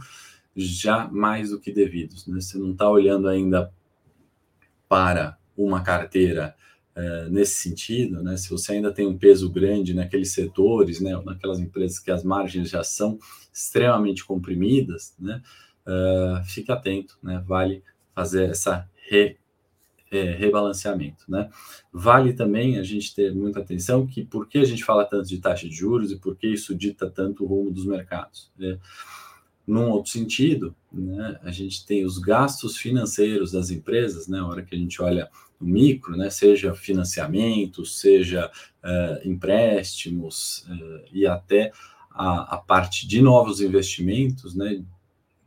já 0.55 1.07
mais 1.07 1.51
do 1.51 1.59
que 1.59 1.71
devidos. 1.71 2.25
Né? 2.27 2.39
Você 2.39 2.57
não 2.57 2.71
está 2.71 2.89
olhando 2.89 3.27
ainda 3.27 3.71
para 4.87 5.37
uma 5.55 5.81
carteira 5.81 6.55
uh, 6.97 7.29
nesse 7.29 7.55
sentido, 7.55 8.23
né? 8.23 8.35
Se 8.35 8.49
você 8.49 8.73
ainda 8.73 8.91
tem 8.91 9.05
um 9.05 9.17
peso 9.17 9.49
grande 9.49 9.93
naqueles 9.93 10.33
setores, 10.33 10.99
né, 10.99 11.15
naquelas 11.23 11.59
empresas 11.59 11.99
que 11.99 12.09
as 12.09 12.23
margens 12.23 12.69
já 12.69 12.83
são 12.83 13.19
extremamente 13.53 14.25
comprimidas, 14.25 15.15
né? 15.19 15.41
Uh, 15.85 16.43
fique 16.43 16.71
atento, 16.71 17.17
né? 17.21 17.41
Vale 17.45 17.83
fazer 18.13 18.49
essa 18.49 18.89
re, 19.09 19.37
é, 20.11 20.31
rebalanceamento, 20.31 21.23
né? 21.29 21.49
Vale 21.93 22.33
também 22.33 22.77
a 22.77 22.83
gente 22.83 23.13
ter 23.13 23.33
muita 23.33 23.59
atenção 23.59 24.07
que 24.07 24.25
por 24.25 24.47
que 24.47 24.57
a 24.57 24.65
gente 24.65 24.83
fala 24.83 25.05
tanto 25.05 25.27
de 25.27 25.37
taxa 25.37 25.67
de 25.69 25.75
juros 25.75 26.11
e 26.11 26.17
por 26.17 26.35
que 26.35 26.47
isso 26.47 26.75
dita 26.75 27.09
tanto 27.09 27.43
o 27.43 27.47
rumo 27.47 27.71
dos 27.71 27.85
mercados. 27.85 28.51
Né? 28.57 28.79
Num 29.67 29.89
outro 29.89 30.11
sentido, 30.11 30.73
né, 30.91 31.37
a 31.43 31.51
gente 31.51 31.85
tem 31.85 32.05
os 32.05 32.17
gastos 32.17 32.77
financeiros 32.77 33.51
das 33.51 33.69
empresas, 33.69 34.27
né? 34.27 34.39
A 34.39 34.47
hora 34.47 34.63
que 34.63 34.73
a 34.73 34.77
gente 34.77 35.01
olha 35.01 35.29
no 35.59 35.67
micro, 35.67 36.15
né, 36.15 36.29
seja 36.29 36.73
financiamento, 36.73 37.85
seja 37.85 38.49
uh, 38.83 39.27
empréstimos 39.27 40.65
uh, 40.69 41.03
e 41.11 41.27
até 41.27 41.71
a, 42.11 42.55
a, 42.55 42.57
parte 42.57 43.07
de 43.07 43.21
novos 43.21 43.59
investimentos, 43.59 44.55
né, 44.55 44.83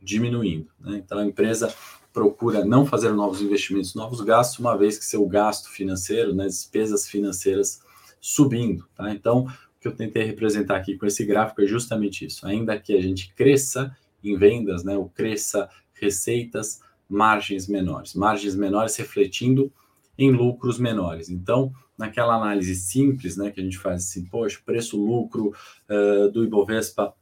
diminuindo. 0.01 0.67
Né? 0.79 1.01
Então 1.03 1.17
a 1.17 1.25
empresa 1.25 1.73
procura 2.13 2.65
não 2.65 2.85
fazer 2.85 3.11
novos 3.13 3.41
investimentos, 3.41 3.95
novos 3.95 4.21
gastos, 4.21 4.59
uma 4.59 4.77
vez 4.77 4.97
que 4.97 5.05
seu 5.05 5.25
gasto 5.25 5.69
financeiro, 5.69 6.33
né, 6.33 6.45
despesas 6.45 7.07
financeiras 7.07 7.81
subindo. 8.19 8.85
Tá? 8.95 9.11
Então 9.13 9.45
o 9.45 9.79
que 9.79 9.87
eu 9.87 9.95
tentei 9.95 10.23
representar 10.23 10.77
aqui 10.77 10.97
com 10.97 11.05
esse 11.05 11.25
gráfico 11.25 11.61
é 11.61 11.65
justamente 11.65 12.25
isso. 12.25 12.45
Ainda 12.45 12.79
que 12.79 12.93
a 12.93 13.01
gente 13.01 13.33
cresça 13.33 13.95
em 14.23 14.35
vendas, 14.35 14.83
né, 14.83 14.97
ou 14.97 15.09
cresça 15.09 15.69
receitas, 15.93 16.81
margens 17.09 17.67
menores, 17.67 18.13
margens 18.13 18.55
menores 18.55 18.95
refletindo 18.95 19.71
em 20.17 20.31
lucros 20.31 20.79
menores. 20.79 21.29
Então, 21.29 21.73
naquela 21.97 22.35
análise 22.35 22.75
simples, 22.75 23.37
né, 23.37 23.51
que 23.51 23.59
a 23.59 23.63
gente 23.63 23.77
faz 23.77 24.03
assim, 24.03 24.25
poxa, 24.25 24.59
preço-lucro 24.65 25.53
uh, 25.89 26.31
do 26.31 26.43
Ibovespa 26.43 27.13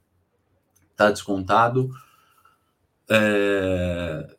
está 0.91 1.09
descontado. 1.09 1.89
É... 3.09 4.35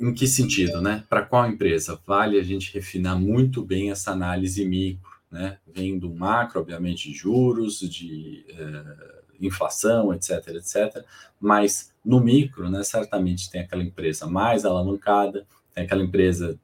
Em 0.00 0.12
que 0.12 0.26
sentido, 0.26 0.80
né? 0.80 1.04
Para 1.08 1.22
qual 1.22 1.48
empresa? 1.48 2.00
Vale 2.04 2.36
a 2.38 2.42
gente 2.42 2.74
refinar 2.74 3.16
muito 3.16 3.62
bem 3.62 3.92
essa 3.92 4.10
análise 4.10 4.64
micro, 4.64 5.08
né? 5.30 5.58
Vendo 5.66 6.12
macro, 6.12 6.60
obviamente, 6.60 7.08
de 7.08 7.16
juros, 7.16 7.78
de 7.78 8.44
uh, 8.50 9.21
inflação, 9.40 10.12
etc, 10.12 10.48
etc. 10.48 11.04
Mas 11.40 11.92
no 12.04 12.20
micro, 12.20 12.70
né, 12.70 12.82
certamente 12.82 13.50
tem 13.50 13.60
aquela 13.60 13.82
empresa 13.82 14.26
mais 14.26 14.64
alavancada, 14.64 15.46
tem 15.74 15.84
aquela 15.84 16.02
empresa 16.02 16.58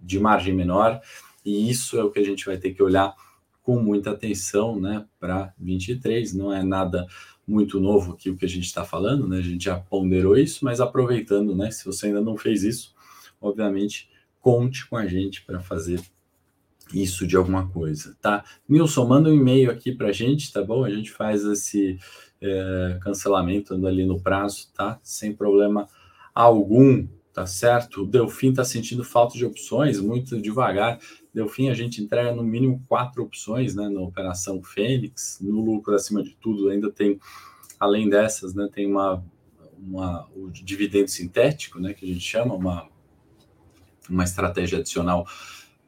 de 0.00 0.18
margem 0.18 0.54
menor, 0.54 1.00
e 1.44 1.70
isso 1.70 1.98
é 1.98 2.04
o 2.04 2.10
que 2.10 2.18
a 2.18 2.24
gente 2.24 2.46
vai 2.46 2.56
ter 2.56 2.72
que 2.72 2.82
olhar 2.82 3.14
com 3.62 3.80
muita 3.80 4.10
atenção 4.10 4.80
né, 4.80 5.04
para 5.20 5.52
23. 5.58 6.34
Não 6.34 6.52
é 6.52 6.62
nada 6.62 7.06
muito 7.46 7.80
novo 7.80 8.12
aqui 8.12 8.30
o 8.30 8.36
que 8.36 8.44
a 8.44 8.48
gente 8.48 8.64
está 8.64 8.84
falando, 8.84 9.28
né? 9.28 9.38
A 9.38 9.42
gente 9.42 9.64
já 9.64 9.78
ponderou 9.78 10.36
isso, 10.36 10.64
mas 10.64 10.80
aproveitando, 10.80 11.54
né? 11.54 11.70
Se 11.70 11.84
você 11.84 12.06
ainda 12.06 12.20
não 12.20 12.36
fez 12.36 12.62
isso, 12.62 12.94
obviamente 13.40 14.08
conte 14.42 14.86
com 14.88 14.96
a 14.96 15.06
gente 15.06 15.42
para 15.44 15.60
fazer 15.60 16.00
isso 16.92 17.26
de 17.26 17.36
alguma 17.36 17.68
coisa, 17.68 18.16
tá? 18.20 18.44
Nilson, 18.68 19.06
manda 19.06 19.30
um 19.30 19.34
e-mail 19.34 19.70
aqui 19.70 19.92
para 19.92 20.08
a 20.08 20.12
gente, 20.12 20.52
tá 20.52 20.62
bom? 20.62 20.84
A 20.84 20.90
gente 20.90 21.10
faz 21.10 21.44
esse 21.44 21.98
é, 22.40 22.98
cancelamento 23.00 23.74
ali 23.86 24.04
no 24.04 24.20
prazo, 24.20 24.68
tá? 24.74 24.98
Sem 25.02 25.32
problema 25.32 25.88
algum, 26.34 27.06
tá 27.32 27.46
certo? 27.46 28.02
O 28.02 28.06
Delfim 28.06 28.50
está 28.50 28.64
sentindo 28.64 29.04
falta 29.04 29.36
de 29.36 29.44
opções, 29.44 30.00
muito 30.00 30.40
devagar. 30.40 30.98
Delfim, 31.32 31.68
a 31.68 31.74
gente 31.74 32.02
entrega 32.02 32.32
no 32.32 32.42
mínimo 32.42 32.84
quatro 32.88 33.22
opções, 33.22 33.74
né, 33.74 33.88
na 33.88 34.00
operação 34.00 34.62
Fênix. 34.62 35.38
No 35.40 35.60
lucro, 35.60 35.94
acima 35.94 36.22
de 36.22 36.36
tudo, 36.36 36.68
ainda 36.68 36.90
tem, 36.90 37.18
além 37.80 38.08
dessas, 38.08 38.54
né, 38.54 38.68
tem 38.72 38.86
uma, 38.86 39.24
uma 39.78 40.28
o 40.34 40.50
dividendo 40.50 41.08
sintético, 41.08 41.80
né, 41.80 41.94
que 41.94 42.04
a 42.04 42.08
gente 42.08 42.24
chama, 42.24 42.54
uma, 42.54 42.88
uma 44.10 44.24
estratégia 44.24 44.78
adicional 44.78 45.26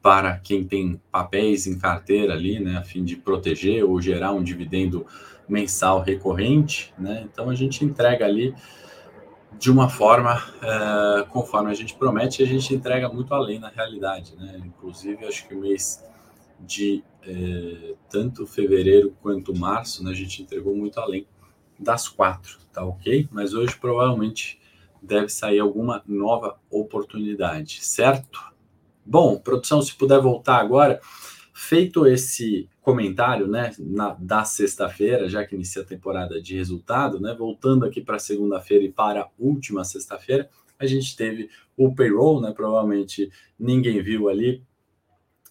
para 0.04 0.38
quem 0.38 0.62
tem 0.62 1.00
papéis 1.10 1.66
em 1.66 1.78
carteira 1.78 2.34
ali, 2.34 2.60
né, 2.60 2.76
a 2.76 2.82
fim 2.82 3.02
de 3.02 3.16
proteger 3.16 3.82
ou 3.86 3.98
gerar 4.02 4.32
um 4.32 4.42
dividendo 4.42 5.06
mensal 5.48 6.02
recorrente, 6.02 6.92
né? 6.98 7.26
Então 7.26 7.48
a 7.48 7.54
gente 7.54 7.82
entrega 7.82 8.26
ali 8.26 8.54
de 9.58 9.70
uma 9.70 9.88
forma 9.88 10.42
é, 10.62 11.24
conforme 11.30 11.70
a 11.70 11.74
gente 11.74 11.94
promete, 11.94 12.42
a 12.42 12.46
gente 12.46 12.74
entrega 12.74 13.08
muito 13.08 13.32
além 13.32 13.58
na 13.58 13.70
realidade, 13.70 14.36
né? 14.36 14.60
Inclusive, 14.66 15.24
acho 15.24 15.48
que 15.48 15.54
o 15.54 15.60
mês 15.60 16.04
de 16.60 17.02
é, 17.22 17.94
tanto 18.10 18.46
fevereiro 18.46 19.16
quanto 19.22 19.56
março, 19.56 20.04
né, 20.04 20.10
a 20.10 20.14
gente 20.14 20.42
entregou 20.42 20.76
muito 20.76 21.00
além 21.00 21.26
das 21.78 22.08
quatro, 22.08 22.58
tá 22.70 22.84
ok? 22.84 23.26
Mas 23.32 23.54
hoje 23.54 23.74
provavelmente 23.74 24.60
deve 25.00 25.30
sair 25.30 25.60
alguma 25.60 26.02
nova 26.06 26.58
oportunidade, 26.70 27.82
certo? 27.82 28.53
Bom, 29.04 29.38
produção, 29.38 29.82
se 29.82 29.94
puder 29.94 30.20
voltar 30.20 30.56
agora, 30.56 31.00
feito 31.52 32.06
esse 32.06 32.68
comentário, 32.80 33.46
né, 33.46 33.72
na, 33.78 34.14
da 34.14 34.44
sexta-feira, 34.44 35.28
já 35.28 35.44
que 35.46 35.54
inicia 35.54 35.82
a 35.82 35.86
temporada 35.86 36.40
de 36.42 36.56
resultado, 36.56 37.20
né, 37.20 37.34
voltando 37.34 37.84
aqui 37.84 38.00
para 38.00 38.18
segunda-feira 38.18 38.84
e 38.84 38.92
para 38.92 39.22
a 39.22 39.28
última 39.38 39.84
sexta-feira, 39.84 40.50
a 40.78 40.86
gente 40.86 41.16
teve 41.16 41.48
o 41.76 41.94
payroll, 41.94 42.40
né, 42.40 42.52
provavelmente 42.52 43.30
ninguém 43.58 44.02
viu 44.02 44.28
ali, 44.28 44.62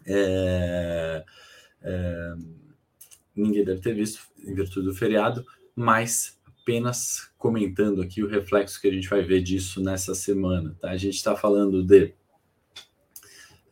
é, 0.06 1.24
é, 1.82 2.34
ninguém 3.36 3.64
deve 3.64 3.80
ter 3.80 3.94
visto 3.94 4.22
em 4.46 4.54
virtude 4.54 4.88
do 4.88 4.94
feriado, 4.94 5.46
mas 5.76 6.38
apenas 6.62 7.32
comentando 7.38 8.02
aqui 8.02 8.24
o 8.24 8.28
reflexo 8.28 8.80
que 8.80 8.88
a 8.88 8.92
gente 8.92 9.10
vai 9.10 9.22
ver 9.22 9.42
disso 9.42 9.82
nessa 9.82 10.14
semana, 10.14 10.76
tá? 10.80 10.92
A 10.92 10.98
gente 10.98 11.16
está 11.16 11.36
falando 11.36 11.84
de 11.84 12.14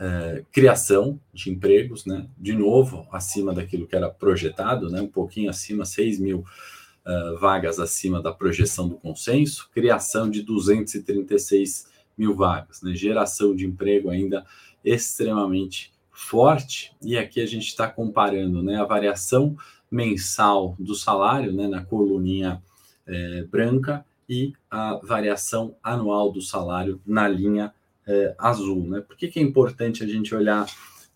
é, 0.03 0.43
criação 0.51 1.19
de 1.31 1.51
empregos, 1.51 2.07
né? 2.07 2.27
De 2.35 2.53
novo, 2.53 3.07
acima 3.11 3.53
daquilo 3.53 3.85
que 3.85 3.95
era 3.95 4.09
projetado, 4.09 4.89
né? 4.89 4.99
Um 4.99 5.07
pouquinho 5.07 5.47
acima, 5.47 5.85
6 5.85 6.19
mil 6.19 6.39
uh, 6.39 7.37
vagas 7.39 7.79
acima 7.79 8.19
da 8.19 8.33
projeção 8.33 8.89
do 8.89 8.95
consenso, 8.95 9.69
criação 9.71 10.27
de 10.27 10.41
236 10.41 11.87
mil 12.17 12.33
vagas, 12.33 12.81
né? 12.81 12.95
Geração 12.95 13.55
de 13.55 13.67
emprego 13.67 14.09
ainda 14.09 14.43
extremamente 14.83 15.93
forte. 16.11 16.95
E 16.99 17.15
aqui 17.15 17.39
a 17.39 17.45
gente 17.45 17.67
está 17.67 17.87
comparando, 17.87 18.63
né? 18.63 18.77
A 18.77 18.85
variação 18.85 19.55
mensal 19.91 20.75
do 20.79 20.95
salário, 20.95 21.53
né? 21.53 21.67
Na 21.67 21.85
coluninha 21.85 22.59
é, 23.05 23.43
branca 23.43 24.03
e 24.27 24.53
a 24.67 24.99
variação 25.03 25.75
anual 25.83 26.31
do 26.31 26.41
salário 26.41 26.99
na 27.05 27.27
linha 27.27 27.71
é, 28.07 28.35
azul. 28.37 28.87
Né? 28.87 29.01
Por 29.01 29.15
que, 29.15 29.27
que 29.27 29.39
é 29.39 29.43
importante 29.43 30.03
a 30.03 30.07
gente 30.07 30.33
olhar 30.33 30.65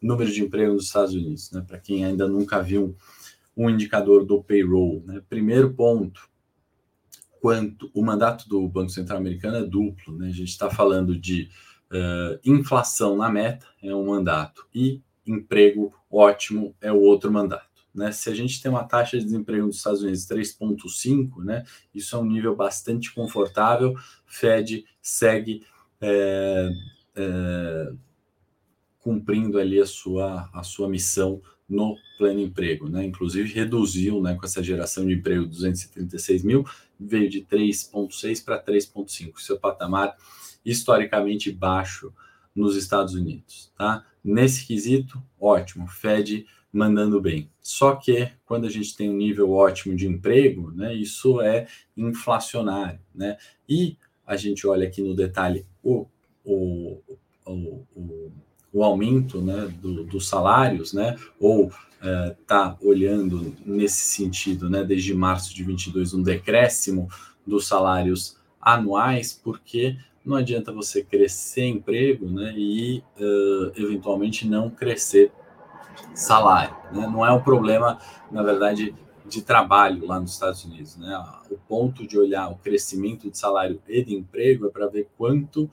número 0.01 0.31
de 0.31 0.43
emprego 0.43 0.73
nos 0.73 0.85
Estados 0.85 1.13
Unidos? 1.13 1.51
Né? 1.51 1.63
Para 1.65 1.79
quem 1.79 2.05
ainda 2.05 2.27
nunca 2.27 2.61
viu 2.61 2.95
um 3.55 3.69
indicador 3.69 4.25
do 4.25 4.43
payroll. 4.43 5.03
Né? 5.05 5.21
Primeiro 5.29 5.73
ponto, 5.73 6.29
quanto 7.39 7.89
o 7.93 8.03
mandato 8.03 8.49
do 8.49 8.67
Banco 8.67 8.89
Central 8.89 9.19
Americano 9.19 9.57
é 9.57 9.63
duplo. 9.63 10.17
Né? 10.17 10.27
A 10.27 10.31
gente 10.31 10.49
está 10.49 10.69
falando 10.69 11.17
de 11.17 11.49
uh, 11.91 12.39
inflação 12.43 13.15
na 13.15 13.29
meta, 13.29 13.67
é 13.81 13.93
um 13.95 14.07
mandato, 14.07 14.67
e 14.73 15.01
emprego 15.25 15.93
ótimo 16.11 16.75
é 16.81 16.91
o 16.91 16.99
outro 16.99 17.31
mandato. 17.31 17.75
Né? 17.93 18.11
Se 18.11 18.29
a 18.29 18.35
gente 18.35 18.61
tem 18.61 18.69
uma 18.69 18.83
taxa 18.83 19.17
de 19.17 19.23
desemprego 19.23 19.65
nos 19.65 19.77
Estados 19.77 20.01
Unidos 20.01 20.27
3,5, 20.27 21.43
né? 21.43 21.63
isso 21.93 22.15
é 22.15 22.19
um 22.19 22.25
nível 22.25 22.55
bastante 22.55 23.13
confortável. 23.13 23.95
Fed 24.25 24.83
segue 25.01 25.63
é, 26.07 26.69
é, 27.15 27.91
cumprindo 28.99 29.57
ali 29.57 29.79
a 29.79 29.85
sua, 29.85 30.49
a 30.53 30.61
sua 30.61 30.87
missão 30.87 31.41
no 31.67 31.97
pleno 32.17 32.39
emprego, 32.39 32.87
né? 32.87 33.03
Inclusive 33.03 33.51
reduziu, 33.51 34.21
né, 34.21 34.35
com 34.35 34.45
essa 34.45 34.61
geração 34.61 35.05
de 35.05 35.13
emprego 35.13 35.47
236 35.47 36.43
mil, 36.43 36.63
veio 36.99 37.27
de 37.27 37.41
3,6 37.41 38.43
para 38.45 38.63
3,5, 38.63 39.39
seu 39.39 39.59
patamar 39.59 40.15
historicamente 40.63 41.51
baixo 41.51 42.13
nos 42.55 42.75
Estados 42.75 43.15
Unidos, 43.15 43.71
tá? 43.75 44.05
Nesse 44.23 44.65
quesito, 44.65 45.21
ótimo, 45.39 45.87
Fed 45.87 46.45
mandando 46.71 47.19
bem. 47.19 47.49
Só 47.61 47.95
que 47.95 48.29
quando 48.45 48.65
a 48.65 48.69
gente 48.69 48.95
tem 48.95 49.09
um 49.09 49.15
nível 49.15 49.51
ótimo 49.51 49.95
de 49.95 50.07
emprego, 50.07 50.71
né, 50.71 50.93
isso 50.93 51.41
é 51.41 51.67
inflacionário, 51.97 52.99
né? 53.13 53.37
E 53.67 53.97
a 54.25 54.35
gente 54.35 54.65
olha 54.65 54.87
aqui 54.87 55.01
no 55.01 55.15
detalhe 55.15 55.65
o, 55.85 56.07
o, 56.43 56.97
o, 57.45 58.31
o, 58.73 58.83
aumento 58.83 59.39
né, 59.39 59.71
do, 59.79 60.03
dos 60.03 60.27
salários, 60.27 60.91
né? 60.91 61.15
Ou 61.39 61.71
está 62.41 62.75
é, 62.81 62.85
olhando 62.85 63.55
nesse 63.65 64.05
sentido, 64.05 64.69
né, 64.69 64.83
desde 64.83 65.13
março 65.13 65.55
de 65.55 65.63
22, 65.63 66.13
um 66.13 66.21
decréscimo 66.21 67.07
dos 67.45 67.67
salários 67.67 68.37
anuais, 68.61 69.39
porque 69.43 69.97
não 70.25 70.35
adianta 70.35 70.71
você 70.71 71.03
crescer 71.03 71.65
emprego 71.65 72.27
né, 72.27 72.53
e 72.57 73.03
uh, 73.19 73.71
eventualmente 73.75 74.47
não 74.47 74.69
crescer 74.69 75.31
salário. 76.13 76.75
Né? 76.91 77.07
Não 77.07 77.25
é 77.25 77.31
um 77.31 77.41
problema, 77.41 77.99
na 78.31 78.41
verdade, 78.41 78.93
de 79.27 79.41
trabalho 79.41 80.05
lá 80.05 80.19
nos 80.19 80.33
Estados 80.33 80.63
Unidos. 80.63 80.95
Né? 80.97 81.23
O 81.49 81.57
ponto 81.57 82.07
de 82.07 82.17
olhar 82.17 82.49
o 82.49 82.57
crescimento 82.57 83.29
de 83.29 83.37
salário 83.37 83.81
e 83.87 84.03
de 84.03 84.15
emprego 84.15 84.67
é 84.67 84.69
para 84.69 84.87
ver 84.87 85.09
quanto 85.17 85.69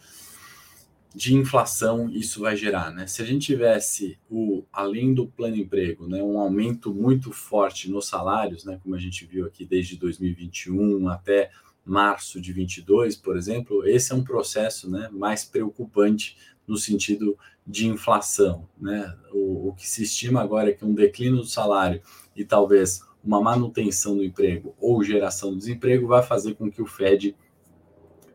de 1.14 1.34
inflação 1.34 2.08
isso 2.08 2.40
vai 2.40 2.56
gerar, 2.56 2.90
né? 2.90 3.06
Se 3.06 3.20
a 3.20 3.24
gente 3.26 3.44
tivesse 3.44 4.18
o 4.30 4.64
além 4.72 5.12
do 5.12 5.26
plano 5.26 5.56
emprego, 5.56 6.08
né, 6.08 6.22
um 6.22 6.38
aumento 6.38 6.94
muito 6.94 7.30
forte 7.32 7.90
nos 7.90 8.08
salários, 8.08 8.64
né, 8.64 8.80
como 8.82 8.94
a 8.94 8.98
gente 8.98 9.26
viu 9.26 9.44
aqui 9.44 9.66
desde 9.66 9.98
2021 9.98 11.08
até 11.08 11.50
março 11.84 12.40
de 12.40 12.52
22, 12.52 13.16
por 13.16 13.36
exemplo, 13.36 13.86
esse 13.86 14.12
é 14.12 14.14
um 14.14 14.24
processo, 14.24 14.90
né, 14.90 15.10
mais 15.12 15.44
preocupante 15.44 16.36
no 16.66 16.76
sentido 16.76 17.36
de 17.66 17.86
inflação. 17.88 18.68
Né? 18.80 19.14
O, 19.32 19.68
o, 19.68 19.74
que 19.74 19.88
se 19.88 20.02
estima 20.04 20.40
agora 20.40 20.70
é 20.70 20.72
que 20.72 20.84
um 20.84 20.94
declínio 20.94 21.38
do 21.38 21.46
salário 21.46 22.00
e 22.34 22.44
talvez 22.44 23.02
uma 23.24 23.40
manutenção 23.40 24.16
do 24.16 24.24
emprego 24.24 24.74
ou 24.80 25.02
geração 25.02 25.50
do 25.50 25.58
desemprego 25.58 26.06
vai 26.06 26.22
fazer 26.22 26.54
com 26.54 26.70
que 26.70 26.82
o 26.82 26.86
Fed 26.86 27.36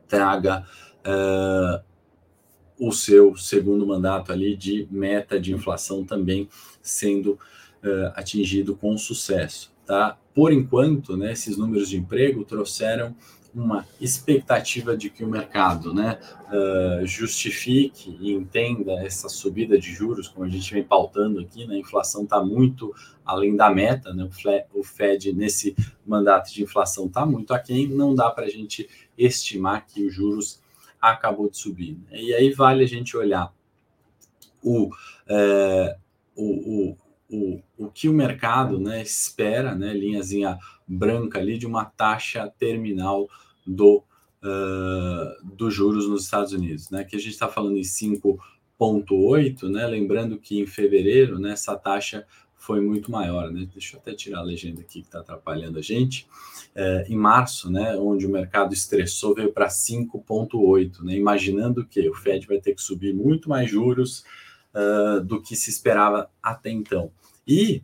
traga 0.07 0.65
uh, 0.99 1.83
o 2.79 2.91
seu 2.91 3.35
segundo 3.35 3.85
mandato 3.85 4.31
ali 4.31 4.55
de 4.55 4.87
meta 4.89 5.39
de 5.39 5.53
inflação 5.53 6.05
também 6.05 6.47
sendo 6.81 7.31
uh, 7.33 8.11
atingido 8.15 8.75
com 8.75 8.97
sucesso. 8.97 9.75
Tá? 9.85 10.17
Por 10.33 10.51
enquanto, 10.51 11.17
né, 11.17 11.31
esses 11.31 11.57
números 11.57 11.89
de 11.89 11.97
emprego 11.97 12.43
trouxeram 12.43 13.15
uma 13.61 13.87
expectativa 13.99 14.95
de 14.95 15.09
que 15.09 15.23
o 15.23 15.27
mercado 15.27 15.93
né, 15.93 16.19
uh, 16.47 17.05
justifique 17.05 18.17
e 18.21 18.31
entenda 18.31 18.93
essa 19.03 19.27
subida 19.27 19.79
de 19.79 19.91
juros, 19.91 20.27
como 20.27 20.45
a 20.45 20.49
gente 20.49 20.73
vem 20.73 20.83
pautando 20.83 21.39
aqui, 21.39 21.65
né, 21.65 21.75
a 21.75 21.79
inflação 21.79 22.23
está 22.23 22.43
muito 22.43 22.93
além 23.25 23.55
da 23.55 23.69
meta, 23.69 24.13
né, 24.13 24.29
o 24.73 24.83
Fed 24.83 25.33
nesse 25.33 25.75
mandato 26.05 26.53
de 26.53 26.63
inflação 26.63 27.07
está 27.07 27.25
muito 27.25 27.53
aquém, 27.53 27.87
não 27.87 28.13
dá 28.13 28.29
para 28.29 28.45
a 28.45 28.49
gente 28.49 28.87
estimar 29.17 29.85
que 29.85 30.05
os 30.05 30.13
juros 30.13 30.61
acabou 31.01 31.49
de 31.49 31.57
subir. 31.57 31.97
Né? 32.09 32.21
E 32.21 32.33
aí 32.33 32.53
vale 32.53 32.83
a 32.83 32.87
gente 32.87 33.17
olhar 33.17 33.53
o, 34.63 34.89
é, 35.27 35.97
o, 36.35 36.91
o 36.91 36.97
o, 37.29 37.61
o 37.77 37.87
que 37.87 38.07
o 38.07 38.13
mercado 38.13 38.79
né, 38.79 39.01
espera, 39.01 39.75
né, 39.75 39.93
linhazinha 39.93 40.57
branca 40.87 41.39
ali, 41.39 41.57
de 41.57 41.65
uma 41.65 41.85
taxa 41.85 42.51
terminal 42.57 43.27
do, 43.67 44.03
uh, 44.43 45.45
dos 45.55 45.73
juros 45.73 46.07
nos 46.07 46.23
Estados 46.23 46.53
Unidos, 46.53 46.89
né? 46.89 47.03
Que 47.03 47.15
a 47.15 47.19
gente 47.19 47.31
está 47.31 47.47
falando 47.47 47.77
em 47.77 47.81
5,8, 47.81 49.69
né? 49.69 49.85
Lembrando 49.85 50.37
que 50.37 50.59
em 50.59 50.65
fevereiro, 50.65 51.37
né, 51.37 51.51
essa 51.51 51.75
taxa 51.75 52.25
foi 52.55 52.81
muito 52.81 53.11
maior, 53.11 53.51
né? 53.51 53.67
Deixa 53.71 53.95
eu 53.95 53.99
até 53.99 54.13
tirar 54.13 54.39
a 54.39 54.43
legenda 54.43 54.81
aqui 54.81 55.01
que 55.01 55.07
está 55.07 55.19
atrapalhando 55.19 55.77
a 55.77 55.81
gente. 55.81 56.27
É, 56.73 57.05
em 57.07 57.15
março, 57.15 57.71
né, 57.71 57.95
onde 57.95 58.25
o 58.25 58.29
mercado 58.29 58.73
estressou, 58.73 59.35
veio 59.35 59.51
para 59.51 59.67
5,8, 59.67 61.03
né? 61.03 61.15
Imaginando 61.15 61.85
que 61.85 62.09
o 62.09 62.13
Fed 62.13 62.47
vai 62.47 62.59
ter 62.59 62.73
que 62.73 62.81
subir 62.81 63.13
muito 63.13 63.49
mais 63.49 63.69
juros 63.69 64.23
uh, 64.73 65.21
do 65.21 65.41
que 65.41 65.55
se 65.55 65.69
esperava 65.69 66.29
até 66.41 66.69
então. 66.69 67.11
E 67.47 67.83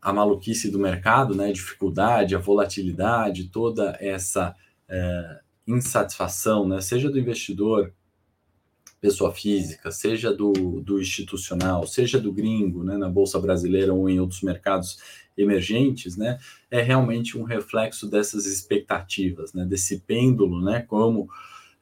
a 0.00 0.12
maluquice 0.12 0.70
do 0.70 0.78
mercado, 0.78 1.34
né, 1.34 1.48
a 1.48 1.52
dificuldade, 1.52 2.36
a 2.36 2.38
volatilidade, 2.38 3.48
toda 3.48 3.96
essa 4.00 4.54
é, 4.88 5.40
insatisfação, 5.66 6.66
né, 6.66 6.80
seja 6.80 7.10
do 7.10 7.18
investidor, 7.18 7.92
pessoa 9.00 9.32
física, 9.32 9.90
seja 9.90 10.32
do, 10.32 10.52
do 10.80 11.00
institucional, 11.00 11.86
seja 11.86 12.18
do 12.18 12.32
gringo, 12.32 12.82
né, 12.82 12.96
na 12.96 13.08
Bolsa 13.08 13.38
Brasileira 13.38 13.92
ou 13.92 14.08
em 14.08 14.18
outros 14.18 14.42
mercados 14.42 14.98
emergentes, 15.36 16.16
né, 16.16 16.38
é 16.70 16.80
realmente 16.80 17.36
um 17.36 17.42
reflexo 17.42 18.08
dessas 18.08 18.46
expectativas, 18.46 19.52
né, 19.52 19.64
desse 19.64 20.00
pêndulo, 20.00 20.64
né, 20.64 20.80
como 20.82 21.28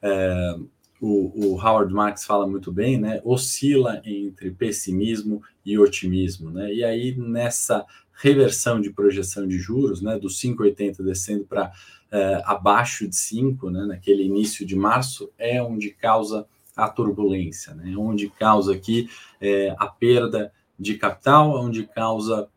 é, 0.01 0.55
o, 0.99 1.53
o, 1.53 1.53
Howard 1.55 1.93
Marks 1.93 2.25
fala 2.25 2.47
muito 2.47 2.71
bem, 2.71 2.99
né, 2.99 3.21
oscila 3.23 4.01
entre 4.03 4.51
pessimismo 4.51 5.41
e 5.65 5.77
otimismo, 5.79 6.51
né, 6.51 6.73
e 6.73 6.83
aí 6.83 7.15
nessa 7.15 7.85
reversão 8.17 8.79
de 8.79 8.89
projeção 8.89 9.47
de 9.47 9.57
juros, 9.57 10.01
né, 10.01 10.17
do 10.17 10.27
5,80 10.27 11.03
descendo 11.03 11.45
para 11.45 11.71
é, 12.11 12.41
abaixo 12.45 13.07
de 13.07 13.15
5, 13.15 13.69
né, 13.69 13.85
naquele 13.85 14.23
início 14.23 14.65
de 14.65 14.75
março, 14.75 15.31
é 15.37 15.61
onde 15.61 15.91
causa 15.91 16.47
a 16.75 16.89
turbulência, 16.89 17.73
né, 17.73 17.95
onde 17.97 18.29
causa 18.29 18.73
aqui 18.73 19.09
é, 19.39 19.75
a 19.77 19.87
perda 19.87 20.51
de 20.77 20.95
capital, 20.95 21.61
onde 21.61 21.85
causa 21.87 22.49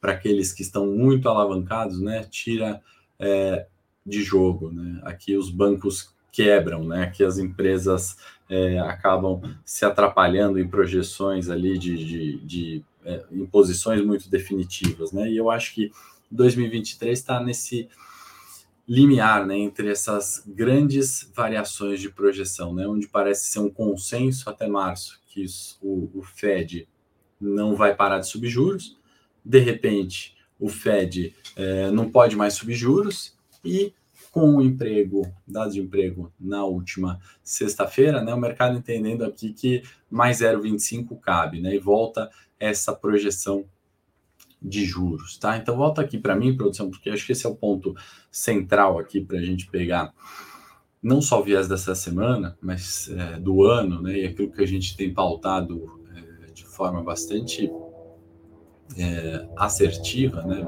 para 0.00 0.12
aqueles 0.12 0.52
que 0.52 0.62
estão 0.62 0.86
muito 0.86 1.28
alavancados, 1.28 2.00
né, 2.00 2.24
tira 2.30 2.80
é, 3.18 3.66
de 4.04 4.22
jogo, 4.22 4.70
né, 4.70 5.00
aqui 5.04 5.36
os 5.36 5.50
bancos 5.50 6.14
quebram, 6.32 6.84
né, 6.84 7.10
que 7.10 7.24
as 7.24 7.38
empresas 7.38 8.16
é, 8.48 8.78
acabam 8.80 9.40
se 9.64 9.84
atrapalhando 9.84 10.58
em 10.58 10.68
projeções 10.68 11.48
ali 11.48 11.78
de, 11.78 11.96
de, 11.96 12.36
de 12.44 12.84
é, 13.04 13.24
em 13.30 13.46
posições 13.46 14.04
muito 14.04 14.28
definitivas, 14.28 15.12
né? 15.12 15.30
E 15.30 15.36
eu 15.36 15.50
acho 15.50 15.74
que 15.74 15.90
2023 16.30 17.18
está 17.18 17.40
nesse 17.40 17.88
limiar, 18.90 19.46
né, 19.46 19.56
entre 19.56 19.88
essas 19.88 20.42
grandes 20.44 21.30
variações 21.32 22.00
de 22.00 22.10
projeção, 22.10 22.74
né, 22.74 22.88
onde 22.88 23.06
parece 23.06 23.44
ser 23.44 23.60
um 23.60 23.70
consenso 23.70 24.50
até 24.50 24.66
março 24.66 25.20
que 25.28 25.44
o, 25.80 26.10
o 26.12 26.22
Fed 26.22 26.88
não 27.40 27.76
vai 27.76 27.94
parar 27.94 28.18
de 28.18 28.26
subir 28.26 28.48
juros, 28.48 28.98
de 29.44 29.60
repente 29.60 30.36
o 30.58 30.68
Fed 30.68 31.32
é, 31.54 31.88
não 31.92 32.10
pode 32.10 32.34
mais 32.34 32.54
subir 32.54 32.74
juros 32.74 33.38
e 33.64 33.94
com 34.32 34.56
o 34.56 34.62
emprego, 34.62 35.32
dados 35.46 35.74
de 35.74 35.80
emprego 35.80 36.32
na 36.38 36.64
última 36.64 37.20
sexta-feira, 37.44 38.24
né, 38.24 38.34
o 38.34 38.40
mercado 38.40 38.76
entendendo 38.76 39.24
aqui 39.24 39.52
que 39.52 39.84
mais 40.10 40.40
0,25 40.40 41.16
cabe, 41.20 41.60
né, 41.60 41.76
e 41.76 41.78
volta 41.78 42.28
essa 42.60 42.94
projeção 42.94 43.64
de 44.62 44.84
juros, 44.84 45.38
tá? 45.38 45.56
Então 45.56 45.76
volta 45.76 46.02
aqui 46.02 46.18
para 46.18 46.36
mim, 46.36 46.54
produção, 46.54 46.90
porque 46.90 47.08
acho 47.08 47.24
que 47.24 47.32
esse 47.32 47.46
é 47.46 47.48
o 47.48 47.56
ponto 47.56 47.94
central 48.30 48.98
aqui 48.98 49.20
para 49.20 49.38
a 49.38 49.42
gente 49.42 49.66
pegar 49.66 50.12
não 51.02 51.22
só 51.22 51.40
o 51.40 51.42
viés 51.42 51.66
dessa 51.66 51.94
semana, 51.94 52.58
mas 52.60 53.08
é, 53.08 53.40
do 53.40 53.64
ano, 53.64 54.02
né? 54.02 54.18
E 54.18 54.26
aquilo 54.26 54.52
que 54.52 54.62
a 54.62 54.66
gente 54.66 54.94
tem 54.96 55.14
pautado 55.14 55.98
é, 56.14 56.52
de 56.52 56.64
forma 56.64 57.02
bastante 57.02 57.72
é, 58.98 59.48
assertiva, 59.56 60.42
né? 60.42 60.62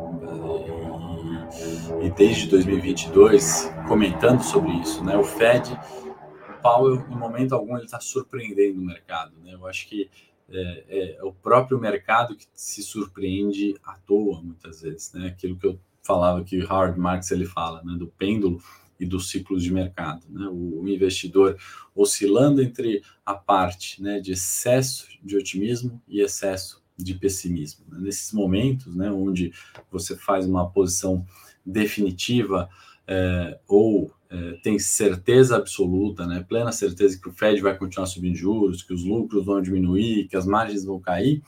E, 2.01 2.07
e, 2.07 2.11
desde 2.13 2.49
2022 2.49 3.71
comentando 3.87 4.43
sobre 4.43 4.73
isso, 4.77 5.05
né? 5.05 5.19
O 5.19 5.25
Fed, 5.25 5.71
o 5.71 6.63
Powell, 6.63 7.05
em 7.11 7.15
momento 7.15 7.55
algum, 7.55 7.77
ele 7.77 7.85
está 7.85 8.01
surpreendendo 8.01 8.81
o 8.81 8.85
mercado, 8.85 9.33
né? 9.45 9.53
Eu 9.53 9.67
acho 9.67 9.87
que 9.87 10.09
é, 10.53 10.85
é, 11.19 11.25
o 11.25 11.33
próprio 11.33 11.79
mercado 11.79 12.37
que 12.37 12.47
se 12.55 12.83
surpreende 12.83 13.75
à 13.85 13.95
toa 13.95 14.43
muitas 14.43 14.83
vezes, 14.83 15.12
né? 15.12 15.29
Aquilo 15.29 15.57
que 15.57 15.67
eu 15.67 15.79
falava 16.03 16.45
que 16.45 16.62
Howard 16.62 16.99
Marks 16.99 17.31
ele 17.31 17.47
fala, 17.47 17.83
né? 17.83 17.97
Do 17.99 18.07
pêndulo 18.07 18.62
e 19.01 19.07
dos 19.07 19.31
ciclos 19.31 19.62
de 19.62 19.73
mercado, 19.73 20.25
né? 20.29 20.47
O, 20.49 20.83
o 20.83 20.88
investidor 20.88 21.57
oscilando 21.95 22.62
entre 22.62 23.03
a 23.25 23.35
parte, 23.35 24.03
né? 24.03 24.21
De 24.21 24.33
excesso 24.33 25.09
de 25.23 25.37
otimismo 25.37 26.01
e 26.07 26.21
excesso 26.21 26.83
de 26.97 27.15
pessimismo. 27.15 27.85
Né? 27.88 27.99
Nesses 28.01 28.33
momentos, 28.33 28.95
né? 28.95 29.11
Onde 29.11 29.53
você 29.91 30.17
faz 30.17 30.47
uma 30.47 30.69
posição 30.71 31.27
definitiva 31.65 32.69
é, 33.07 33.59
ou 33.67 34.12
é, 34.33 34.53
tem 34.62 34.79
certeza 34.79 35.57
absoluta, 35.57 36.27
né, 36.27 36.42
plena 36.49 36.73
certeza 36.73 37.21
que 37.21 37.29
o 37.29 37.33
Fed 37.33 37.61
vai 37.61 37.77
continuar 37.77 38.07
subindo 38.07 38.35
juros, 38.35 38.83
que 38.83 38.95
os 38.95 39.05
lucros 39.05 39.45
vão 39.45 39.61
diminuir, 39.61 40.27
que 40.27 40.37
as 40.37 40.47
margens 40.47 40.87
vão 40.87 40.99
cair, 40.99 41.42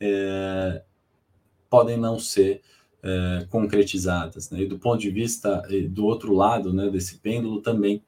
é, 0.00 0.82
podem 1.70 1.96
não 1.96 2.18
ser 2.18 2.62
é, 3.00 3.46
concretizadas. 3.48 4.50
Né? 4.50 4.62
E 4.62 4.66
do 4.66 4.76
ponto 4.76 5.00
de 5.00 5.10
vista 5.10 5.62
do 5.90 6.04
outro 6.04 6.34
lado 6.34 6.72
né, 6.72 6.90
desse 6.90 7.18
pêndulo 7.18 7.62
também 7.62 8.02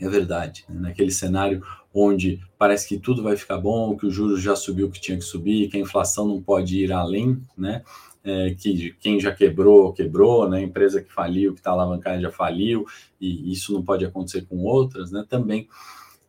é 0.00 0.08
verdade. 0.08 0.64
Né? 0.66 0.80
Naquele 0.88 1.10
cenário 1.10 1.62
onde 1.92 2.40
parece 2.58 2.88
que 2.88 2.98
tudo 2.98 3.22
vai 3.22 3.36
ficar 3.36 3.58
bom, 3.58 3.96
que 3.96 4.06
o 4.06 4.10
juros 4.10 4.40
já 4.40 4.56
subiu 4.56 4.86
o 4.86 4.90
que 4.90 5.00
tinha 5.00 5.18
que 5.18 5.24
subir, 5.24 5.68
que 5.68 5.76
a 5.76 5.80
inflação 5.80 6.26
não 6.26 6.40
pode 6.40 6.78
ir 6.78 6.92
além, 6.92 7.42
né? 7.56 7.82
É, 8.28 8.54
que 8.54 8.94
quem 9.00 9.18
já 9.18 9.34
quebrou, 9.34 9.90
quebrou, 9.90 10.46
né? 10.50 10.60
Empresa 10.60 11.00
que 11.00 11.10
faliu, 11.10 11.54
que 11.54 11.60
está 11.60 11.70
alavancada 11.70 12.20
já 12.20 12.30
faliu, 12.30 12.84
e 13.18 13.50
isso 13.50 13.72
não 13.72 13.82
pode 13.82 14.04
acontecer 14.04 14.44
com 14.46 14.64
outras, 14.64 15.10
né? 15.10 15.24
Também 15.26 15.66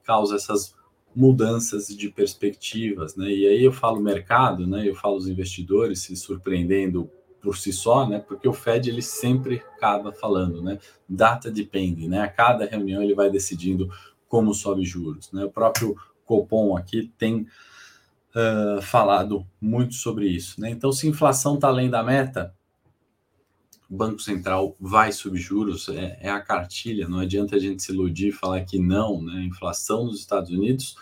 causa 0.05 0.37
essas 0.37 0.73
mudanças 1.13 1.87
de 1.87 2.09
perspectivas, 2.09 3.17
né? 3.17 3.29
E 3.29 3.45
aí 3.45 3.61
eu 3.61 3.73
falo 3.73 3.99
mercado, 3.99 4.65
né? 4.65 4.87
Eu 4.87 4.95
falo 4.95 5.17
os 5.17 5.27
investidores 5.27 5.99
se 5.99 6.15
surpreendendo 6.15 7.11
por 7.41 7.57
si 7.57 7.73
só, 7.73 8.07
né? 8.07 8.19
Porque 8.19 8.47
o 8.47 8.53
Fed 8.53 8.89
ele 8.89 9.01
sempre 9.01 9.61
acaba 9.75 10.13
falando, 10.13 10.61
né? 10.61 10.79
Data 11.07 11.51
depende, 11.51 12.07
né? 12.07 12.21
A 12.21 12.29
cada 12.29 12.65
reunião 12.65 13.03
ele 13.03 13.13
vai 13.13 13.29
decidindo 13.29 13.89
como 14.25 14.53
sobe 14.53 14.85
juros, 14.85 15.31
né? 15.33 15.43
O 15.43 15.51
próprio 15.51 15.97
Copom 16.23 16.77
aqui 16.77 17.11
tem 17.17 17.45
uh, 18.35 18.81
falado 18.81 19.45
muito 19.61 19.95
sobre 19.95 20.27
isso, 20.27 20.59
né? 20.59 20.69
Então, 20.69 20.91
se 20.91 21.07
inflação 21.07 21.55
está 21.55 21.67
além 21.67 21.89
da 21.89 22.03
meta, 22.03 22.53
o 23.89 23.95
Banco 23.95 24.19
Central 24.19 24.75
vai 24.79 25.11
subir 25.11 25.39
juros, 25.39 25.89
é, 25.89 26.19
é, 26.21 26.29
a 26.29 26.39
cartilha, 26.39 27.07
não 27.07 27.19
adianta 27.19 27.55
a 27.55 27.59
gente 27.59 27.81
se 27.81 27.91
iludir 27.91 28.27
e 28.27 28.31
falar 28.31 28.61
que 28.61 28.77
não, 28.77 29.21
né? 29.21 29.39
A 29.39 29.43
inflação 29.43 30.05
nos 30.05 30.19
Estados 30.19 30.51
Unidos 30.51 30.95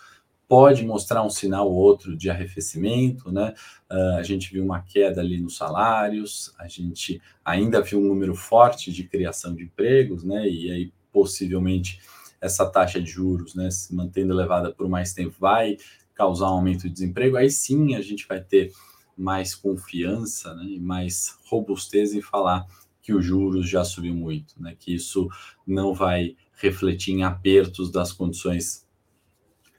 pode 0.48 0.86
mostrar 0.86 1.24
um 1.24 1.30
sinal 1.30 1.70
ou 1.70 1.76
outro 1.76 2.16
de 2.16 2.30
arrefecimento, 2.30 3.30
né? 3.30 3.54
Uh, 3.92 4.18
a 4.18 4.24
gente 4.24 4.52
viu 4.52 4.64
uma 4.64 4.82
queda 4.82 5.20
ali 5.20 5.40
nos 5.42 5.58
salários, 5.58 6.54
a 6.58 6.70
gente 6.70 7.22
ainda 7.44 7.82
viu 7.82 8.00
um 8.00 8.08
número 8.08 8.34
forte 8.34 8.92
de 8.92 9.04
criação 9.04 9.54
de 9.54 9.64
empregos, 9.64 10.24
né? 10.24 10.48
E 10.48 10.72
aí 10.72 10.94
possivelmente 11.12 12.00
essa 12.40 12.70
taxa 12.70 13.02
de 13.02 13.10
juros, 13.10 13.56
né, 13.56 13.70
se 13.72 13.94
mantendo 13.96 14.34
elevada 14.34 14.72
por 14.72 14.88
mais 14.88 15.14
tempo, 15.14 15.36
vai 15.40 15.78
causar 16.18 16.48
um 16.48 16.56
aumento 16.56 16.84
de 16.84 16.90
desemprego. 16.90 17.38
Aí 17.38 17.50
sim 17.50 17.94
a 17.96 18.02
gente 18.02 18.28
vai 18.28 18.42
ter 18.42 18.74
mais 19.16 19.54
confiança, 19.54 20.54
né, 20.56 20.64
e 20.66 20.80
mais 20.80 21.38
robustez 21.46 22.14
em 22.14 22.22
falar 22.22 22.66
que 23.02 23.14
os 23.14 23.24
juros 23.24 23.70
já 23.70 23.86
subiu 23.86 24.14
muito, 24.14 24.62
né? 24.62 24.76
Que 24.78 24.94
isso 24.94 25.30
não 25.66 25.94
vai 25.94 26.36
refletir 26.60 27.14
em 27.14 27.24
apertos 27.24 27.90
das 27.90 28.12
condições 28.12 28.86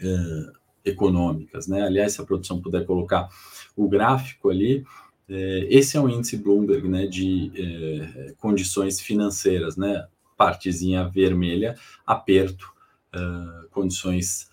uh, 0.01 0.53
econômicas, 0.83 1.68
né? 1.68 1.83
Aliás, 1.83 2.14
se 2.14 2.22
a 2.22 2.24
produção 2.24 2.61
puder 2.61 2.87
colocar 2.87 3.29
o 3.77 3.87
gráfico 3.87 4.48
ali, 4.48 4.83
é, 5.29 5.66
esse 5.68 5.94
é 5.96 6.01
o 6.01 6.09
índice 6.09 6.38
Bloomberg, 6.38 6.88
né, 6.88 7.07
de 7.07 7.53
é, 7.55 8.33
condições 8.38 8.98
financeiras, 8.98 9.77
né? 9.77 10.09
Partezinha 10.37 11.07
vermelha, 11.07 11.77
aperto, 12.07 12.72
uh, 13.14 13.68
condições 13.70 14.48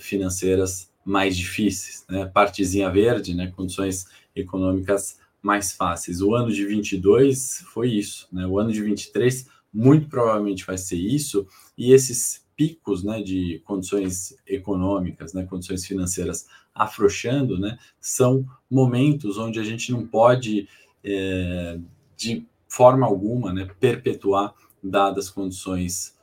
financeiras 0.00 0.90
mais 1.06 1.36
difíceis, 1.36 2.04
né? 2.10 2.26
Partezinha 2.26 2.90
verde, 2.90 3.32
né? 3.32 3.52
Condições 3.54 4.06
econômicas 4.34 5.18
mais 5.40 5.72
fáceis. 5.72 6.20
O 6.20 6.34
ano 6.34 6.52
de 6.52 6.66
22 6.66 7.64
foi 7.72 7.90
isso, 7.92 8.26
né? 8.32 8.44
O 8.46 8.58
ano 8.58 8.72
de 8.72 8.82
23 8.82 9.46
muito 9.72 10.08
provavelmente 10.08 10.64
vai 10.64 10.78
ser 10.78 10.96
isso, 10.96 11.46
e 11.76 11.92
esses 11.92 12.44
picos 12.56 13.04
né, 13.04 13.22
de 13.22 13.60
condições 13.64 14.34
econômicas, 14.46 15.34
né, 15.34 15.44
condições 15.44 15.84
financeiras 15.84 16.46
afrouxando, 16.74 17.58
né, 17.58 17.78
são 18.00 18.46
momentos 18.70 19.36
onde 19.36 19.60
a 19.60 19.62
gente 19.62 19.92
não 19.92 20.06
pode, 20.06 20.66
é, 21.04 21.78
de 22.16 22.46
forma 22.66 23.06
alguma, 23.06 23.52
né, 23.52 23.68
perpetuar 23.78 24.54
dadas 24.82 25.28
condições 25.28 26.15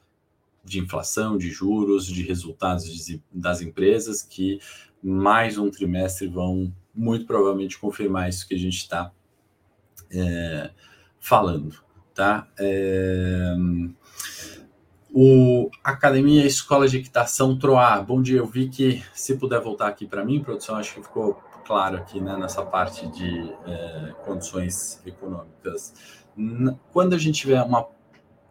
de 0.63 0.79
inflação, 0.79 1.37
de 1.37 1.49
juros, 1.49 2.05
de 2.05 2.23
resultados 2.23 2.85
de, 3.05 3.21
das 3.31 3.61
empresas, 3.61 4.21
que 4.21 4.59
mais 5.01 5.57
um 5.57 5.69
trimestre 5.69 6.27
vão 6.27 6.73
muito 6.93 7.25
provavelmente 7.25 7.77
confirmar 7.77 8.29
isso 8.29 8.47
que 8.47 8.55
a 8.55 8.59
gente 8.59 8.77
está 8.77 9.11
é, 10.11 10.71
falando. 11.19 11.83
Tá? 12.13 12.47
É, 12.57 13.55
o 15.11 15.69
Academia 15.83 16.45
Escola 16.45 16.87
de 16.87 16.97
Equitação 16.97 17.57
Troar. 17.57 18.03
Bom 18.05 18.21
dia, 18.21 18.39
eu 18.39 18.47
vi 18.47 18.69
que 18.69 19.03
se 19.13 19.35
puder 19.35 19.59
voltar 19.61 19.87
aqui 19.87 20.07
para 20.07 20.23
mim, 20.23 20.41
produção, 20.41 20.75
acho 20.75 20.95
que 20.95 21.03
ficou 21.03 21.41
claro 21.65 21.97
aqui 21.97 22.19
né, 22.19 22.35
nessa 22.37 22.63
parte 22.63 23.07
de 23.07 23.53
é, 23.65 24.13
condições 24.25 25.01
econômicas. 25.05 25.93
Quando 26.91 27.13
a 27.13 27.17
gente 27.17 27.41
tiver 27.41 27.61
uma 27.61 27.87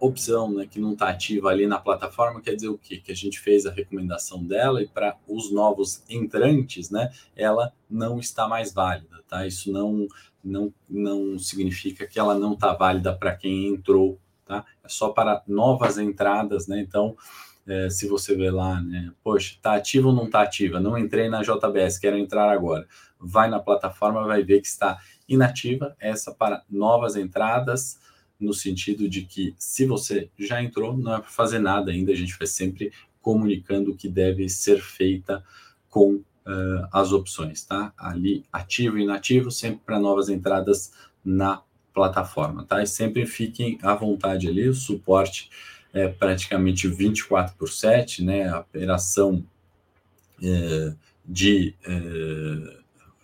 opção 0.05 0.53
né, 0.53 0.67
que 0.67 0.81
não 0.81 0.93
está 0.93 1.09
ativa 1.09 1.49
ali 1.49 1.67
na 1.67 1.79
plataforma, 1.79 2.41
quer 2.41 2.55
dizer 2.55 2.69
o 2.69 2.79
quê? 2.79 2.99
Que 2.99 3.13
a 3.13 3.17
gente 3.17 3.39
fez 3.39 3.67
a 3.67 3.71
recomendação 3.71 4.45
dela 4.45 4.83
e 4.83 4.89
para 4.89 5.17
os 5.29 5.53
novos 5.53 6.03
entrantes, 6.09 6.91
né, 6.91 7.11
ela 7.37 7.73
não 7.89 8.19
está 8.19 8.49
mais 8.49 8.73
válida, 8.73 9.23
tá? 9.29 9.47
Isso 9.47 9.71
não, 9.71 10.09
não, 10.43 10.73
não 10.89 11.39
significa 11.39 12.07
que 12.07 12.19
ela 12.19 12.37
não 12.37 12.55
está 12.55 12.73
válida 12.73 13.15
para 13.15 13.37
quem 13.37 13.69
entrou 13.69 14.19
tá? 14.45 14.65
É 14.85 14.89
só 14.89 15.11
para 15.11 15.43
novas 15.47 15.99
entradas, 15.99 16.67
né? 16.67 16.81
Então, 16.81 17.17
é, 17.67 17.89
se 17.89 18.07
você 18.09 18.35
vê 18.35 18.51
lá, 18.51 18.81
né? 18.81 19.13
Poxa, 19.23 19.57
tá 19.63 19.75
ativa 19.75 20.09
ou 20.09 20.15
não 20.15 20.29
tá 20.29 20.43
ativa? 20.43 20.81
Não 20.81 20.99
entrei 20.99 21.29
na 21.29 21.43
JBS, 21.43 21.99
quero 21.99 22.19
entrar 22.19 22.51
agora. 22.51 22.87
Vai 23.19 23.49
na 23.49 23.61
plataforma, 23.61 24.27
vai 24.27 24.43
ver 24.43 24.61
que 24.61 24.67
está 24.67 24.99
inativa, 25.29 25.97
essa 25.99 26.35
para 26.35 26.63
novas 26.69 27.17
entradas, 27.17 27.99
no 28.43 28.53
sentido 28.53 29.09
de 29.09 29.23
que 29.23 29.55
se 29.59 29.87
você 29.87 30.29
já 30.39 30.63
entrou, 30.63 30.97
não 30.97 31.15
é 31.15 31.21
para 31.21 31.31
fazer 31.31 31.59
nada 31.59 31.91
ainda, 31.91 32.13
a 32.13 32.17
gente 32.17 32.37
vai 32.39 32.47
sempre 32.47 32.93
comunicando 33.21 33.93
o 33.93 33.97
que 33.97 34.09
deve 34.09 34.49
ser 34.49 34.81
feita 34.81 35.43
com 35.89 36.15
uh, 36.15 36.89
as 36.93 37.13
opções, 37.13 37.65
tá? 37.65 37.93
Ali, 37.97 38.45
ativo 38.53 38.99
e 38.99 39.03
inativo, 39.03 39.51
sempre 39.51 39.81
para 39.85 40.01
novas 40.01 40.29
entradas 40.29 40.93
na 41.25 41.63
plataforma, 41.95 42.65
tá? 42.65 42.83
E 42.83 42.87
sempre 42.87 43.27
fiquem 43.27 43.79
à 43.83 43.95
vontade 43.95 44.49
ali, 44.49 44.69
o 44.69 44.75
suporte 44.75 45.51
é 45.93 46.09
praticamente 46.09 46.89
24 46.89 47.55
por 47.57 47.69
7, 47.69 48.25
né? 48.25 48.49
A 48.49 48.61
operação 48.61 49.45
é, 50.43 50.95
de 51.25 51.75
é, 51.85 51.93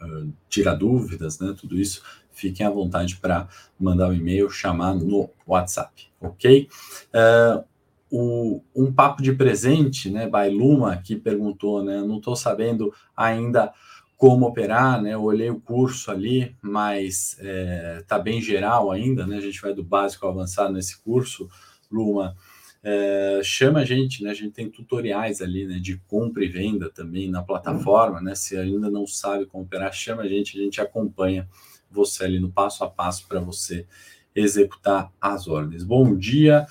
é, 0.01 0.25
tirar 0.49 0.75
dúvidas, 0.75 1.39
né? 1.41 1.55
Tudo 1.59 1.79
isso, 1.81 2.03
fiquem 2.38 2.64
à 2.64 2.70
vontade 2.70 3.16
para 3.16 3.48
mandar 3.79 4.09
um 4.09 4.14
e-mail, 4.14 4.48
chamar 4.48 4.94
no 4.94 5.29
WhatsApp, 5.46 6.07
ok? 6.20 6.68
É, 7.12 7.64
o, 8.11 8.62
um 8.74 8.92
papo 8.92 9.22
de 9.22 9.33
presente, 9.33 10.11
né? 10.11 10.29
Bailuma 10.29 10.96
que 10.96 11.16
perguntou, 11.16 11.83
né? 11.83 12.01
Não 12.01 12.18
estou 12.18 12.37
sabendo 12.37 12.92
ainda 13.16 13.72
como 14.16 14.46
operar, 14.46 15.03
né? 15.03 15.14
Eu 15.14 15.22
olhei 15.22 15.51
o 15.51 15.61
curso 15.61 16.11
ali, 16.11 16.57
mas 16.62 17.37
é, 17.40 18.03
tá 18.07 18.18
bem 18.18 18.40
geral 18.40 18.90
ainda, 18.90 19.27
né? 19.27 19.37
A 19.37 19.40
gente 19.40 19.61
vai 19.61 19.74
do 19.74 19.85
básico 19.85 20.24
ao 20.24 20.33
avançado 20.33 20.72
nesse 20.72 21.03
curso, 21.03 21.48
Luma. 21.90 22.37
É, 22.83 23.40
chama 23.42 23.81
a 23.81 23.85
gente, 23.85 24.22
né? 24.22 24.31
A 24.31 24.35
gente 24.35 24.53
tem 24.53 24.70
tutoriais 24.70 25.42
ali, 25.42 25.66
né? 25.66 25.79
De 25.79 25.98
compra 26.07 26.44
e 26.44 26.48
venda 26.48 26.88
também 26.88 27.29
na 27.31 27.42
plataforma, 27.42 28.20
né? 28.20 28.35
Se 28.35 28.57
ainda 28.57 28.88
não 28.88 29.07
sabe 29.07 29.44
como 29.46 29.64
operar, 29.64 29.92
chama 29.92 30.22
a 30.22 30.29
gente, 30.29 30.59
a 30.59 30.62
gente 30.62 30.81
acompanha 30.81 31.48
você 31.90 32.24
ali 32.24 32.38
no 32.38 32.51
passo 32.51 32.85
a 32.85 32.90
passo 32.90 33.27
para 33.27 33.40
você 33.40 33.87
executar 34.35 35.11
as 35.20 35.48
ordens. 35.48 35.83
Bom 35.83 36.16
dia 36.16 36.66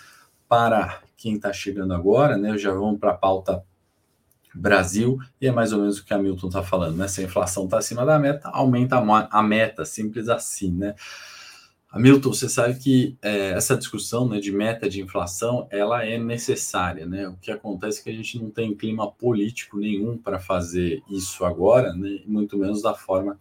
para 0.48 1.02
quem 1.18 1.36
está 1.36 1.52
chegando 1.52 1.94
agora, 1.94 2.38
né? 2.38 2.58
Já 2.58 2.72
vamos 2.72 3.00
para 3.00 3.12
a 3.12 3.18
pauta 3.18 3.64
Brasil, 4.54 5.20
e 5.40 5.48
é 5.48 5.52
mais 5.52 5.72
ou 5.72 5.80
menos 5.80 6.00
o 6.00 6.06
que 6.06 6.14
a 6.14 6.18
Milton 6.18 6.48
está 6.48 6.64
falando, 6.64 6.98
né? 6.98 7.08
Se 7.08 7.22
a 7.22 7.24
inflação 7.24 7.66
está 7.66 7.78
acima 7.78 8.06
da 8.06 8.18
meta, 8.18 8.50
aumenta 8.50 8.98
a 8.98 9.44
meta, 9.44 9.86
simples 9.86 10.30
assim, 10.30 10.72
né? 10.72 10.96
Hamilton, 11.90 12.34
você 12.34 12.50
sabe 12.50 12.78
que 12.78 13.18
é, 13.22 13.52
essa 13.52 13.78
discussão 13.78 14.28
né, 14.28 14.40
de 14.40 14.52
meta 14.52 14.90
de 14.90 15.02
inflação 15.02 15.68
ela 15.72 16.04
é 16.06 16.18
necessária, 16.18 17.06
né? 17.06 17.28
O 17.30 17.38
que 17.38 17.50
acontece 17.50 18.02
é 18.02 18.04
que 18.04 18.10
a 18.10 18.14
gente 18.14 18.40
não 18.40 18.50
tem 18.50 18.76
clima 18.76 19.10
político 19.10 19.78
nenhum 19.78 20.18
para 20.18 20.38
fazer 20.38 21.02
isso 21.10 21.46
agora, 21.46 21.94
né? 21.94 22.22
Muito 22.26 22.58
menos 22.58 22.82
da 22.82 22.94
forma 22.94 23.40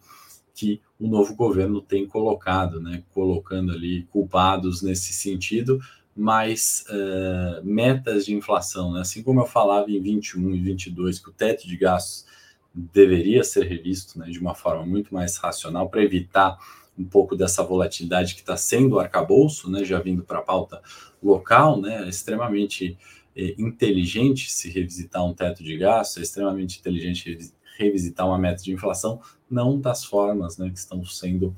que 0.55 0.81
o 0.99 1.07
novo 1.07 1.35
governo 1.35 1.81
tem 1.81 2.07
colocado, 2.07 2.81
né? 2.81 3.03
Colocando 3.13 3.71
ali 3.71 4.03
culpados 4.11 4.81
nesse 4.81 5.13
sentido, 5.13 5.79
mais 6.15 6.83
uh, 6.89 7.63
metas 7.63 8.25
de 8.25 8.33
inflação. 8.33 8.93
Né? 8.93 9.01
Assim 9.01 9.21
como 9.21 9.41
eu 9.41 9.45
falava 9.45 9.91
em 9.91 10.01
21 10.01 10.55
e 10.55 10.59
22 10.59 11.19
que 11.19 11.29
o 11.29 11.33
teto 11.33 11.67
de 11.67 11.77
gastos 11.77 12.25
deveria 12.73 13.43
ser 13.43 13.65
revisto 13.65 14.19
né, 14.19 14.29
de 14.29 14.39
uma 14.39 14.53
forma 14.53 14.85
muito 14.85 15.13
mais 15.13 15.37
racional 15.37 15.89
para 15.89 16.03
evitar 16.03 16.57
um 16.97 17.05
pouco 17.05 17.35
dessa 17.35 17.63
volatilidade 17.63 18.33
que 18.33 18.41
está 18.41 18.57
sendo 18.57 18.95
o 18.95 18.99
arcabouço, 18.99 19.69
né, 19.69 19.83
já 19.83 19.99
vindo 19.99 20.23
para 20.23 20.39
a 20.39 20.43
pauta 20.43 20.81
local, 21.21 21.79
né, 21.79 22.05
é 22.05 22.09
extremamente 22.09 22.97
é, 23.35 23.55
inteligente 23.57 24.51
se 24.51 24.69
revisitar 24.69 25.23
um 25.23 25.33
teto 25.33 25.63
de 25.63 25.77
gastos, 25.77 26.17
é 26.17 26.21
extremamente 26.21 26.79
inteligente 26.79 27.51
revisitar 27.77 28.27
uma 28.27 28.37
meta 28.37 28.63
de 28.63 28.71
inflação, 28.71 29.21
não 29.49 29.79
das 29.79 30.03
formas 30.03 30.57
né, 30.57 30.69
que 30.69 30.77
estão 30.79 31.03
sendo 31.05 31.55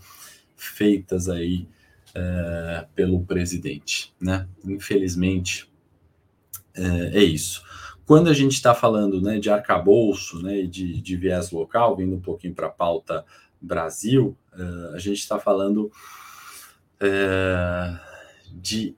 feitas 0.55 1.29
aí 1.29 1.67
é, 2.13 2.85
pelo 2.95 3.23
presidente, 3.23 4.13
né? 4.19 4.47
Infelizmente, 4.65 5.71
é, 6.73 7.19
é 7.19 7.23
isso. 7.23 7.63
Quando 8.05 8.29
a 8.29 8.33
gente 8.33 8.53
está 8.53 8.73
falando 8.73 9.21
né, 9.21 9.39
de 9.39 9.49
arcabouço 9.49 10.41
né, 10.41 10.63
de, 10.63 10.99
de 10.99 11.15
viés 11.15 11.51
local, 11.51 11.95
vindo 11.95 12.15
um 12.15 12.19
pouquinho 12.19 12.55
para 12.55 12.67
a 12.67 12.71
pauta 12.71 13.23
Brasil, 13.61 14.35
uh, 14.53 14.95
a 14.95 14.99
gente 14.99 15.19
está 15.19 15.37
falando 15.37 15.91
de 18.51 18.95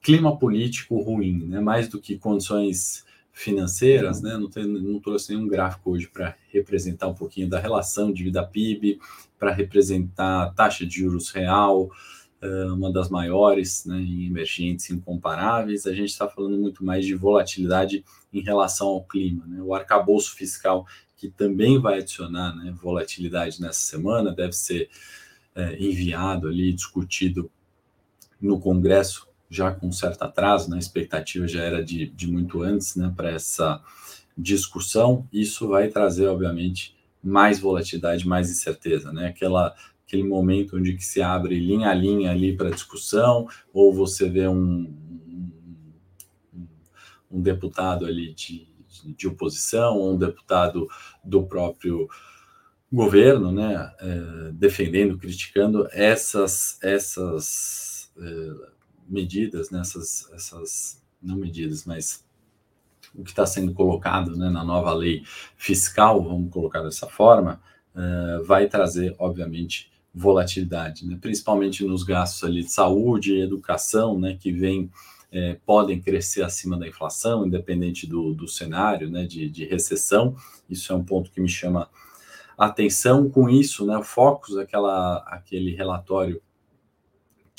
clima 0.00 0.38
político 0.38 1.00
ruim, 1.00 1.46
né? 1.46 1.58
mais 1.60 1.88
do 1.88 2.00
que 2.00 2.16
condições 2.16 3.04
financeiras, 3.40 4.20
né? 4.20 4.36
não, 4.36 4.50
tem, 4.50 4.66
não 4.66 5.00
trouxe 5.00 5.34
nenhum 5.34 5.48
gráfico 5.48 5.92
hoje 5.92 6.06
para 6.06 6.36
representar 6.52 7.08
um 7.08 7.14
pouquinho 7.14 7.48
da 7.48 7.58
relação 7.58 8.12
de 8.12 8.24
vida 8.24 8.46
PIB, 8.46 9.00
para 9.38 9.52
representar 9.52 10.42
a 10.42 10.50
taxa 10.50 10.86
de 10.86 10.98
juros 10.98 11.30
real, 11.30 11.90
uma 12.72 12.92
das 12.92 13.10
maiores 13.10 13.84
né, 13.84 13.98
em 13.98 14.26
emergentes 14.26 14.90
incomparáveis. 14.90 15.86
A 15.86 15.92
gente 15.92 16.10
está 16.10 16.28
falando 16.28 16.58
muito 16.58 16.84
mais 16.84 17.04
de 17.04 17.14
volatilidade 17.14 18.04
em 18.32 18.40
relação 18.40 18.88
ao 18.88 19.04
clima. 19.04 19.46
Né? 19.46 19.60
O 19.62 19.74
arcabouço 19.74 20.34
fiscal 20.34 20.86
que 21.16 21.28
também 21.28 21.78
vai 21.78 21.98
adicionar 21.98 22.56
né, 22.56 22.72
volatilidade 22.72 23.60
nessa 23.60 23.80
semana, 23.80 24.32
deve 24.32 24.54
ser 24.54 24.88
é, 25.54 25.76
enviado 25.78 26.48
ali, 26.48 26.72
discutido 26.72 27.50
no 28.40 28.58
Congresso, 28.58 29.28
já 29.50 29.72
com 29.72 29.90
certo 29.90 30.22
atraso, 30.22 30.70
né, 30.70 30.76
a 30.76 30.78
expectativa 30.78 31.48
já 31.48 31.62
era 31.62 31.84
de, 31.84 32.06
de 32.06 32.30
muito 32.30 32.62
antes 32.62 32.94
né, 32.94 33.12
para 33.14 33.30
essa 33.30 33.82
discussão. 34.38 35.28
Isso 35.32 35.68
vai 35.68 35.88
trazer, 35.88 36.28
obviamente, 36.28 36.96
mais 37.22 37.58
volatilidade, 37.58 38.26
mais 38.26 38.48
incerteza, 38.48 39.12
né? 39.12 39.26
Aquela, 39.26 39.74
aquele 40.06 40.22
momento 40.22 40.76
onde 40.76 40.94
que 40.94 41.04
se 41.04 41.20
abre 41.20 41.58
linha 41.58 41.90
a 41.90 41.94
linha 41.94 42.30
ali 42.30 42.56
para 42.56 42.70
discussão, 42.70 43.46
ou 43.72 43.92
você 43.92 44.28
vê 44.28 44.48
um, 44.48 44.94
um, 46.54 46.68
um 47.30 47.42
deputado 47.42 48.06
ali 48.06 48.32
de, 48.32 48.66
de 49.16 49.28
oposição, 49.28 49.98
ou 49.98 50.14
um 50.14 50.18
deputado 50.18 50.88
do 51.22 51.42
próprio 51.42 52.08
governo, 52.90 53.52
né, 53.52 53.92
é, 54.00 54.52
defendendo, 54.52 55.18
criticando 55.18 55.86
essas 55.92 56.78
essas 56.82 58.10
é, 58.18 58.79
medidas, 59.10 59.70
né, 59.70 59.80
essas 59.80 61.02
não 61.20 61.36
medidas, 61.36 61.84
mas 61.84 62.24
o 63.14 63.24
que 63.24 63.30
está 63.30 63.44
sendo 63.44 63.74
colocado 63.74 64.36
né, 64.36 64.48
na 64.48 64.64
nova 64.64 64.92
lei 64.94 65.22
fiscal, 65.56 66.22
vamos 66.22 66.50
colocar 66.52 66.82
dessa 66.82 67.06
forma, 67.06 67.60
é, 67.94 68.42
vai 68.44 68.68
trazer, 68.68 69.14
obviamente, 69.18 69.90
volatilidade, 70.14 71.06
né, 71.06 71.18
principalmente 71.20 71.84
nos 71.84 72.02
gastos 72.02 72.44
ali 72.44 72.62
de 72.62 72.70
saúde 72.70 73.34
e 73.34 73.42
educação, 73.42 74.18
né, 74.18 74.36
que 74.40 74.52
vem 74.52 74.90
é, 75.32 75.56
podem 75.64 76.00
crescer 76.00 76.42
acima 76.42 76.76
da 76.76 76.88
inflação, 76.88 77.46
independente 77.46 78.06
do, 78.06 78.34
do 78.34 78.48
cenário 78.48 79.08
né, 79.08 79.24
de, 79.24 79.48
de, 79.48 79.64
recessão. 79.64 80.34
Isso 80.68 80.92
é 80.92 80.96
um 80.96 81.04
ponto 81.04 81.30
que 81.30 81.40
me 81.40 81.48
chama 81.48 81.88
atenção. 82.58 83.30
Com 83.30 83.48
isso, 83.48 83.86
né, 83.86 83.96
o 83.96 84.02
Focus, 84.02 84.56
aquela, 84.56 85.18
aquele 85.28 85.74
relatório 85.74 86.42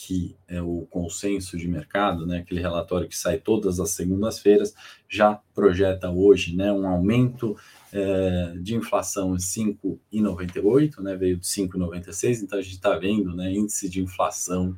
que 0.04 0.36
é 0.48 0.60
o 0.60 0.88
consenso 0.90 1.56
de 1.56 1.68
mercado, 1.68 2.26
né, 2.26 2.40
aquele 2.40 2.60
relatório 2.60 3.08
que 3.08 3.16
sai 3.16 3.38
todas 3.38 3.80
as 3.80 3.92
segundas-feiras, 3.92 4.74
já 5.08 5.40
projeta 5.54 6.10
hoje 6.10 6.56
né, 6.56 6.74
um 6.74 6.88
aumento 6.88 7.56
é, 7.94 8.56
de 8.60 8.74
inflação 8.74 9.36
em 9.36 9.38
5,98, 9.38 11.02
né, 11.02 11.16
veio 11.16 11.38
de 11.38 11.46
5,96, 11.46 12.42
então 12.42 12.58
a 12.58 12.64
gente 12.64 12.74
está 12.74 12.98
vendo 12.98 13.36
né, 13.36 13.54
índice 13.54 13.88
de 13.88 14.02
inflação 14.02 14.76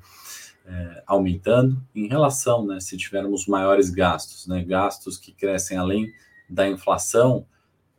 é, 0.66 1.04
aumentando. 1.08 1.82
Em 1.96 2.10
relação, 2.10 2.66
né, 2.66 2.82
se 2.82 2.98
tivermos 2.98 3.48
maiores 3.48 3.90
gastos, 3.90 4.46
né, 4.46 4.62
gastos 4.62 5.18
que 5.18 5.32
crescem 5.32 5.78
além 5.78 6.12
da 6.50 6.68
inflação, 6.68 7.48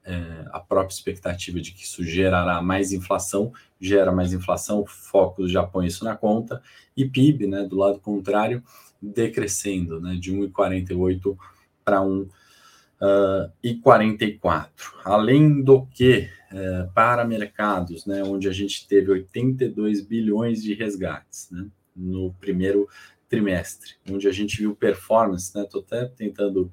é, 0.04 0.44
a 0.52 0.60
própria 0.60 0.94
expectativa 0.94 1.60
de 1.60 1.72
que 1.72 1.84
isso 1.84 2.04
gerará 2.04 2.60
mais 2.60 2.92
inflação, 2.92 3.52
gera 3.80 4.12
mais 4.12 4.32
inflação, 4.32 4.80
o 4.80 4.86
foco 4.86 5.48
já 5.48 5.62
põe 5.62 5.86
isso 5.86 6.04
na 6.04 6.16
conta, 6.16 6.60
e 6.96 7.04
PIB, 7.04 7.46
né, 7.46 7.64
do 7.64 7.76
lado 7.76 8.00
contrário, 8.00 8.62
decrescendo, 9.00 10.00
né, 10.00 10.16
de 10.20 10.32
1,48 10.32 11.36
para 11.84 12.00
1,44. 12.00 14.68
Uh, 14.68 14.70
Além 15.04 15.62
do 15.62 15.86
que, 15.86 16.28
uh, 16.52 16.90
para 16.94 17.24
mercados, 17.24 18.06
né, 18.06 18.22
onde 18.22 18.48
a 18.48 18.52
gente 18.52 18.86
teve 18.86 19.10
82 19.10 20.00
bilhões 20.00 20.62
de 20.62 20.74
resgates, 20.74 21.48
né, 21.50 21.66
no 21.96 22.32
primeiro 22.34 22.88
trimestre, 23.28 23.94
onde 24.08 24.28
a 24.28 24.32
gente 24.32 24.58
viu 24.58 24.76
performance, 24.76 25.56
né? 25.56 25.64
Estou 25.64 25.80
até 25.80 26.04
tentando 26.06 26.70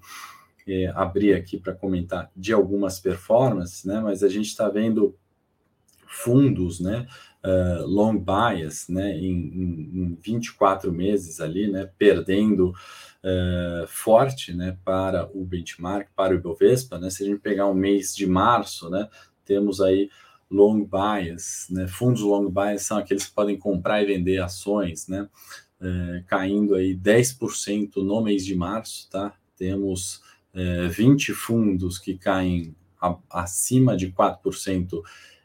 é, 0.67 0.87
abrir 0.95 1.33
aqui 1.33 1.57
para 1.57 1.73
comentar 1.73 2.31
de 2.35 2.53
algumas 2.53 2.99
performances, 2.99 3.83
né? 3.85 3.99
Mas 3.99 4.23
a 4.23 4.29
gente 4.29 4.47
está 4.47 4.69
vendo 4.69 5.17
fundos, 6.11 6.79
né? 6.79 7.07
Uh, 7.43 7.87
long 7.87 8.17
bias, 8.17 8.87
né? 8.87 9.17
Em, 9.17 9.31
em, 9.31 10.03
em 10.03 10.17
24 10.21 10.91
meses 10.91 11.39
ali, 11.39 11.71
né? 11.71 11.89
Perdendo 11.97 12.69
uh, 12.69 13.87
forte, 13.87 14.53
né? 14.53 14.77
Para 14.83 15.29
o 15.33 15.43
benchmark, 15.45 16.09
para 16.15 16.33
o 16.33 16.37
Ibovespa, 16.37 16.99
né? 16.99 17.09
Se 17.09 17.23
a 17.23 17.25
gente 17.25 17.39
pegar 17.39 17.67
um 17.67 17.73
mês 17.73 18.15
de 18.15 18.27
março, 18.27 18.89
né? 18.89 19.07
Temos 19.45 19.81
aí 19.81 20.09
long 20.49 20.85
bias, 20.85 21.67
né? 21.71 21.87
Fundos 21.87 22.21
long 22.21 22.49
bias 22.49 22.83
são 22.83 22.97
aqueles 22.97 23.25
que 23.25 23.33
podem 23.33 23.57
comprar 23.57 24.03
e 24.03 24.05
vender 24.05 24.39
ações, 24.39 25.07
né? 25.07 25.27
É, 25.79 26.23
caindo 26.27 26.75
aí 26.75 26.95
10% 26.95 27.95
no 28.03 28.21
mês 28.21 28.45
de 28.45 28.53
março, 28.53 29.09
tá? 29.09 29.33
Temos 29.57 30.21
é, 30.53 30.87
20 30.87 31.33
fundos 31.33 31.97
que 31.97 32.17
caem 32.17 32.75
a, 32.99 33.17
acima 33.29 33.95
de 33.95 34.11
4% 34.11 35.01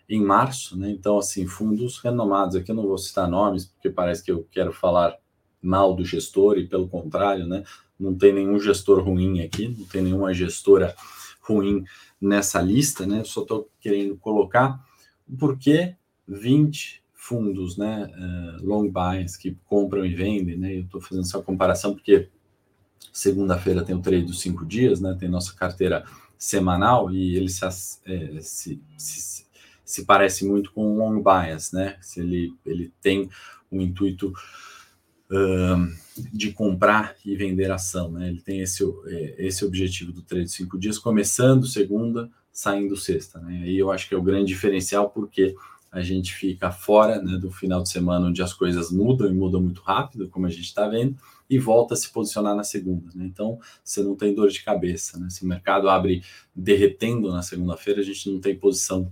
em 0.08 0.22
março, 0.22 0.78
né? 0.78 0.90
Então, 0.90 1.18
assim, 1.18 1.46
fundos 1.46 1.98
renomados, 1.98 2.54
aqui 2.54 2.70
eu 2.70 2.76
não 2.76 2.86
vou 2.86 2.98
citar 2.98 3.28
nomes, 3.28 3.66
porque 3.66 3.90
parece 3.90 4.22
que 4.22 4.30
eu 4.30 4.46
quero 4.50 4.72
falar 4.72 5.16
mal 5.60 5.94
do 5.94 6.04
gestor, 6.04 6.58
e 6.58 6.66
pelo 6.66 6.88
contrário, 6.88 7.46
né? 7.46 7.64
Não 7.98 8.14
tem 8.14 8.32
nenhum 8.32 8.58
gestor 8.58 9.02
ruim 9.02 9.40
aqui, 9.40 9.68
não 9.68 9.86
tem 9.86 10.02
nenhuma 10.02 10.32
gestora 10.32 10.94
ruim 11.40 11.84
nessa 12.20 12.60
lista, 12.60 13.06
né? 13.06 13.24
Só 13.24 13.42
estou 13.42 13.70
querendo 13.80 14.16
colocar 14.16 14.80
porque 15.38 15.96
20 16.28 17.02
fundos, 17.12 17.76
né, 17.76 18.08
uh, 18.08 18.64
long 18.64 18.88
buys 18.88 19.36
que 19.36 19.56
compram 19.64 20.06
e 20.06 20.14
vendem, 20.14 20.56
né, 20.56 20.76
eu 20.76 20.82
estou 20.82 21.00
fazendo 21.00 21.24
essa 21.24 21.42
comparação 21.42 21.92
porque 21.92 22.28
segunda-feira 23.12 23.84
tem 23.84 23.94
o 23.94 24.00
trade 24.00 24.24
dos 24.24 24.40
cinco 24.40 24.64
dias, 24.64 25.00
né, 25.00 25.16
tem 25.18 25.28
nossa 25.28 25.54
carteira 25.54 26.04
semanal 26.38 27.10
e 27.10 27.36
ele 27.36 27.48
se, 27.48 27.64
é, 28.06 28.40
se, 28.40 28.82
se, 28.96 29.46
se, 29.84 30.04
parece 30.04 30.46
muito 30.46 30.72
com 30.72 30.92
o 30.92 30.96
long 30.98 31.22
bias, 31.22 31.72
né, 31.72 31.96
se 32.00 32.20
ele, 32.20 32.54
ele 32.64 32.92
tem 33.00 33.30
o 33.70 33.80
intuito 33.80 34.32
uh, 35.30 35.92
de 36.32 36.52
comprar 36.52 37.16
e 37.24 37.34
vender 37.34 37.70
ação, 37.70 38.12
né, 38.12 38.28
ele 38.28 38.40
tem 38.40 38.60
esse, 38.60 38.84
esse 39.38 39.64
objetivo 39.64 40.12
do 40.12 40.22
trade 40.22 40.44
de 40.44 40.52
cinco 40.52 40.78
dias, 40.78 40.98
começando 40.98 41.66
segunda, 41.66 42.30
saindo 42.56 42.96
sexta, 42.96 43.38
né? 43.38 43.64
Aí 43.64 43.76
eu 43.76 43.90
acho 43.90 44.08
que 44.08 44.14
é 44.14 44.18
o 44.18 44.22
grande 44.22 44.46
diferencial 44.46 45.10
porque 45.10 45.54
a 45.96 46.02
gente 46.02 46.34
fica 46.34 46.70
fora 46.70 47.22
né, 47.22 47.38
do 47.38 47.50
final 47.50 47.82
de 47.82 47.88
semana 47.88 48.26
onde 48.26 48.42
as 48.42 48.52
coisas 48.52 48.92
mudam 48.92 49.30
e 49.30 49.32
mudam 49.32 49.62
muito 49.62 49.80
rápido, 49.80 50.28
como 50.28 50.44
a 50.44 50.50
gente 50.50 50.64
está 50.64 50.86
vendo, 50.86 51.16
e 51.48 51.58
volta 51.58 51.94
a 51.94 51.96
se 51.96 52.12
posicionar 52.12 52.54
na 52.54 52.62
segunda. 52.62 53.10
Né? 53.14 53.24
Então, 53.24 53.58
você 53.82 54.02
não 54.02 54.14
tem 54.14 54.34
dor 54.34 54.50
de 54.50 54.62
cabeça. 54.62 55.18
Né? 55.18 55.30
Se 55.30 55.42
o 55.42 55.48
mercado 55.48 55.88
abre 55.88 56.22
derretendo 56.54 57.32
na 57.32 57.40
segunda-feira, 57.40 58.02
a 58.02 58.04
gente 58.04 58.30
não 58.30 58.38
tem 58.38 58.54
posição 58.54 59.10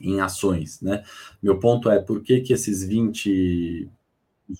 em 0.00 0.20
ações. 0.20 0.80
Né? 0.80 1.04
Meu 1.40 1.60
ponto 1.60 1.88
é 1.88 2.00
por 2.00 2.20
que, 2.20 2.40
que 2.40 2.52
esses 2.52 2.82
20, 2.82 3.88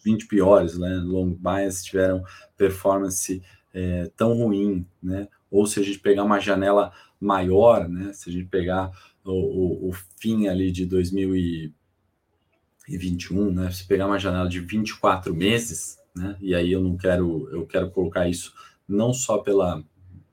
20 0.04 0.28
piores 0.28 0.78
né, 0.78 0.94
long 1.04 1.34
bias 1.34 1.82
tiveram 1.82 2.22
performance 2.56 3.42
é, 3.74 4.08
tão 4.16 4.32
ruim, 4.32 4.86
né? 5.02 5.26
ou 5.50 5.66
se 5.66 5.80
a 5.80 5.82
gente 5.82 5.98
pegar 5.98 6.22
uma 6.22 6.38
janela 6.38 6.92
maior, 7.26 7.88
né? 7.88 8.12
Se 8.12 8.30
a 8.30 8.32
gente 8.32 8.46
pegar 8.46 8.92
o, 9.24 9.32
o, 9.32 9.90
o 9.90 9.92
fim 10.18 10.46
ali 10.46 10.70
de 10.70 10.86
2021, 10.86 13.50
né? 13.50 13.70
Se 13.70 13.86
pegar 13.86 14.06
uma 14.06 14.18
janela 14.18 14.48
de 14.48 14.60
24 14.60 15.34
meses, 15.34 15.98
né? 16.14 16.36
E 16.40 16.54
aí 16.54 16.72
eu 16.72 16.80
não 16.80 16.96
quero, 16.96 17.48
eu 17.50 17.66
quero 17.66 17.90
colocar 17.90 18.26
isso 18.28 18.54
não 18.88 19.12
só 19.12 19.38
pela, 19.38 19.82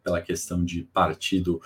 pela 0.03 0.21
questão 0.21 0.63
de 0.63 0.83
partido 0.83 1.59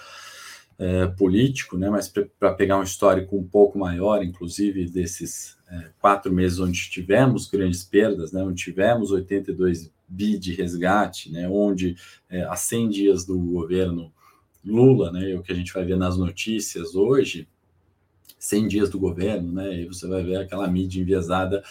é, 0.80 1.06
político, 1.08 1.78
né? 1.78 1.90
Mas 1.90 2.08
para 2.08 2.54
pegar 2.54 2.80
um 2.80 2.84
histórico 2.84 3.38
um 3.38 3.48
pouco 3.48 3.78
maior, 3.78 4.24
inclusive 4.24 4.90
desses 4.90 5.58
é, 5.70 5.90
quatro 6.00 6.32
meses 6.32 6.60
onde 6.60 6.90
tivemos 6.90 7.48
grandes 7.48 7.84
perdas, 7.84 8.32
né? 8.32 8.42
Onde 8.42 8.63
tivemos 8.63 9.12
82 9.12 9.92
bi 10.08 10.40
de 10.40 10.54
resgate, 10.54 11.30
né? 11.32 11.50
Onde 11.50 11.98
é, 12.30 12.44
há 12.44 12.56
100 12.56 12.90
dias 12.90 13.26
do 13.26 13.38
governo 13.38 14.13
Lula, 14.67 15.12
né, 15.12 15.36
o 15.36 15.41
que 15.41 15.51
a 15.51 15.56
gente 15.56 15.73
vai 15.73 15.84
ver 15.84 15.97
nas 15.97 16.17
notícias 16.17 16.95
hoje, 16.95 17.47
100 18.38 18.67
dias 18.67 18.89
do 18.89 18.99
governo, 18.99 19.51
né, 19.51 19.82
e 19.82 19.86
você 19.86 20.08
vai 20.08 20.23
ver 20.23 20.38
aquela 20.38 20.67
mídia 20.67 21.01
enviesada 21.01 21.63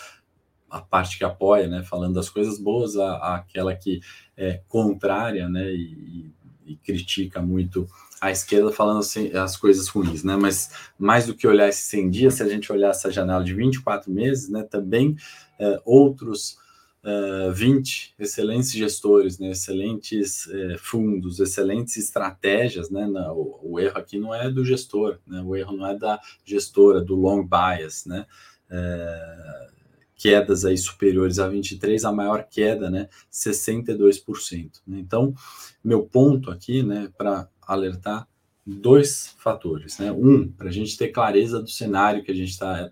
a 0.68 0.80
parte 0.80 1.18
que 1.18 1.24
apoia, 1.24 1.68
né, 1.68 1.82
falando 1.82 2.14
das 2.14 2.28
coisas 2.28 2.58
boas, 2.58 2.96
a, 2.96 3.36
aquela 3.36 3.74
que 3.74 4.00
é 4.36 4.60
contrária, 4.68 5.48
né, 5.48 5.72
e, 5.72 6.32
e, 6.66 6.76
critica 6.76 7.40
muito 7.40 7.88
a 8.20 8.30
esquerda 8.30 8.72
falando 8.72 8.98
assim, 8.98 9.30
as 9.32 9.56
coisas 9.56 9.86
ruins, 9.88 10.24
né, 10.24 10.36
mas 10.36 10.70
mais 10.98 11.26
do 11.26 11.34
que 11.34 11.46
olhar 11.46 11.68
esses 11.68 11.84
100 11.84 12.10
dias, 12.10 12.34
se 12.34 12.42
a 12.42 12.48
gente 12.48 12.72
olhar 12.72 12.90
essa 12.90 13.10
janela 13.10 13.44
de 13.44 13.54
24 13.54 14.10
meses, 14.10 14.48
né, 14.48 14.64
também 14.64 15.16
é, 15.58 15.80
outros 15.84 16.58
uh, 17.06 17.52
20 17.52 18.14
excelentes 18.18 18.72
gestores, 18.72 19.38
né, 19.38 19.50
excelentes 19.50 20.46
uh, 20.46 20.78
fundos, 20.78 21.38
excelentes 21.38 21.96
estratégias, 21.96 22.90
né, 22.90 23.06
na, 23.06 23.32
o, 23.32 23.60
o, 23.62 23.80
erro 23.80 23.98
aqui 23.98 24.18
não 24.18 24.34
é 24.34 24.50
do 24.50 24.64
gestor, 24.64 25.18
né, 25.26 25.40
o 25.40 25.54
erro 25.54 25.76
não 25.76 25.86
é 25.86 25.96
da 25.96 26.20
gestora, 26.44 27.00
do 27.00 27.14
long 27.14 27.46
bias, 27.46 28.04
né, 28.06 28.26
uh, 28.70 29.76
quedas 30.16 30.64
aí 30.64 30.76
superiores 30.76 31.38
a 31.38 31.48
23, 31.48 32.04
a 32.04 32.10
maior 32.10 32.44
queda, 32.50 32.90
né, 32.90 33.08
62%. 33.30 34.80
Né? 34.86 34.98
Então, 34.98 35.32
meu 35.84 36.02
ponto 36.02 36.50
aqui, 36.50 36.82
né, 36.82 37.12
para 37.16 37.48
alertar 37.62 38.26
dois 38.66 39.34
fatores, 39.38 39.98
né, 39.98 40.10
um, 40.10 40.48
para 40.48 40.68
a 40.68 40.72
gente 40.72 40.96
ter 40.96 41.08
clareza 41.08 41.62
do 41.62 41.70
cenário 41.70 42.24
que 42.24 42.32
a 42.32 42.34
gente 42.34 42.50
está 42.50 42.90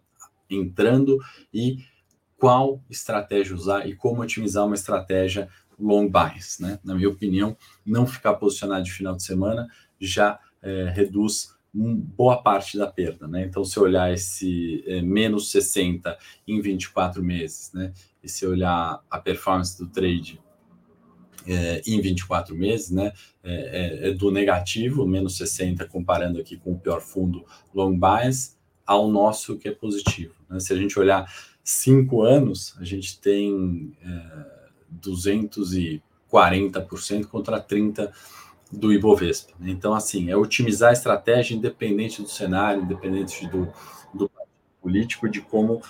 entrando 0.48 1.18
e 1.53 1.79
qual 2.38 2.83
estratégia 2.90 3.55
usar 3.55 3.88
e 3.88 3.94
como 3.94 4.23
otimizar 4.23 4.66
uma 4.66 4.75
estratégia 4.75 5.49
long 5.79 6.09
bias, 6.09 6.59
né? 6.61 6.79
Na 6.85 6.94
minha 6.94 7.09
opinião, 7.09 7.57
não 7.85 8.07
ficar 8.07 8.35
posicionado 8.35 8.85
de 8.85 8.92
final 8.92 9.14
de 9.16 9.23
semana 9.23 9.68
já 9.99 10.38
é, 10.62 10.90
reduz 10.94 11.55
boa 11.73 12.40
parte 12.40 12.79
da 12.79 12.87
perda, 12.87 13.27
né? 13.27 13.44
Então, 13.44 13.64
se 13.64 13.79
olhar 13.81 14.12
esse 14.12 14.85
é, 14.87 15.03
menos 15.03 15.51
60 15.51 16.16
em 16.47 16.61
24 16.61 17.23
meses, 17.23 17.73
né? 17.73 17.92
E 18.23 18.29
se 18.29 18.47
olhar 18.47 19.03
a 19.11 19.18
performance 19.18 19.77
do 19.77 19.88
trade 19.88 20.40
é, 21.47 21.83
em 21.87 22.01
24 22.01 22.55
meses, 22.55 22.90
né? 22.90 23.12
É, 23.42 23.53
é, 23.53 24.09
é, 24.09 24.12
do 24.12 24.31
negativo, 24.31 25.07
menos 25.07 25.37
60, 25.37 25.85
comparando 25.87 26.38
aqui 26.40 26.57
com 26.57 26.73
o 26.73 26.79
pior 26.79 27.01
fundo 27.01 27.44
long 27.75 27.99
bias, 27.99 28.57
ao 28.87 29.11
nosso 29.11 29.59
que 29.59 29.68
é 29.68 29.73
positivo. 29.73 30.35
Né? 30.49 30.61
Se 30.61 30.73
a 30.73 30.77
gente 30.77 30.99
olhar 30.99 31.27
cinco 31.64 32.22
anos, 32.22 32.77
a 32.79 32.85
gente 32.85 33.18
tem 33.18 33.92
é, 34.03 34.68
240% 35.00 37.27
contra 37.27 37.61
30% 37.61 38.12
do 38.70 38.92
Ibovespa. 38.92 39.55
Né? 39.59 39.70
Então, 39.70 39.94
assim, 39.94 40.31
é 40.31 40.37
otimizar 40.37 40.90
a 40.90 40.92
estratégia 40.92 41.55
independente 41.55 42.20
do 42.20 42.29
cenário, 42.29 42.83
independente 42.83 43.46
do, 43.46 43.72
do 44.12 44.31
político, 44.81 45.29
de 45.29 45.40
como 45.40 45.81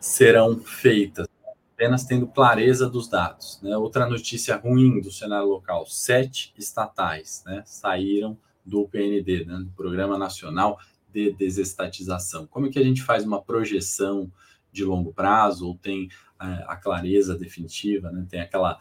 serão 0.00 0.58
feitas, 0.60 1.26
apenas 1.74 2.04
tendo 2.04 2.26
clareza 2.26 2.88
dos 2.88 3.08
dados. 3.08 3.60
Né? 3.62 3.76
Outra 3.76 4.08
notícia 4.08 4.56
ruim 4.56 5.00
do 5.00 5.10
cenário 5.10 5.48
local: 5.48 5.86
sete 5.86 6.54
estatais 6.56 7.42
né, 7.46 7.62
saíram 7.66 8.38
do 8.64 8.88
PND, 8.88 9.44
né, 9.44 9.58
do 9.58 9.70
Programa 9.72 10.16
Nacional 10.16 10.78
de 11.12 11.32
Desestatização. 11.32 12.46
Como 12.46 12.66
é 12.66 12.70
que 12.70 12.78
a 12.78 12.82
gente 12.82 13.02
faz 13.02 13.24
uma 13.24 13.42
projeção 13.42 14.30
de 14.74 14.84
longo 14.84 15.12
prazo, 15.12 15.68
ou 15.68 15.78
tem 15.78 16.08
é, 16.40 16.64
a 16.66 16.76
clareza 16.76 17.38
definitiva, 17.38 18.10
né? 18.10 18.26
tem 18.28 18.40
aquela 18.40 18.78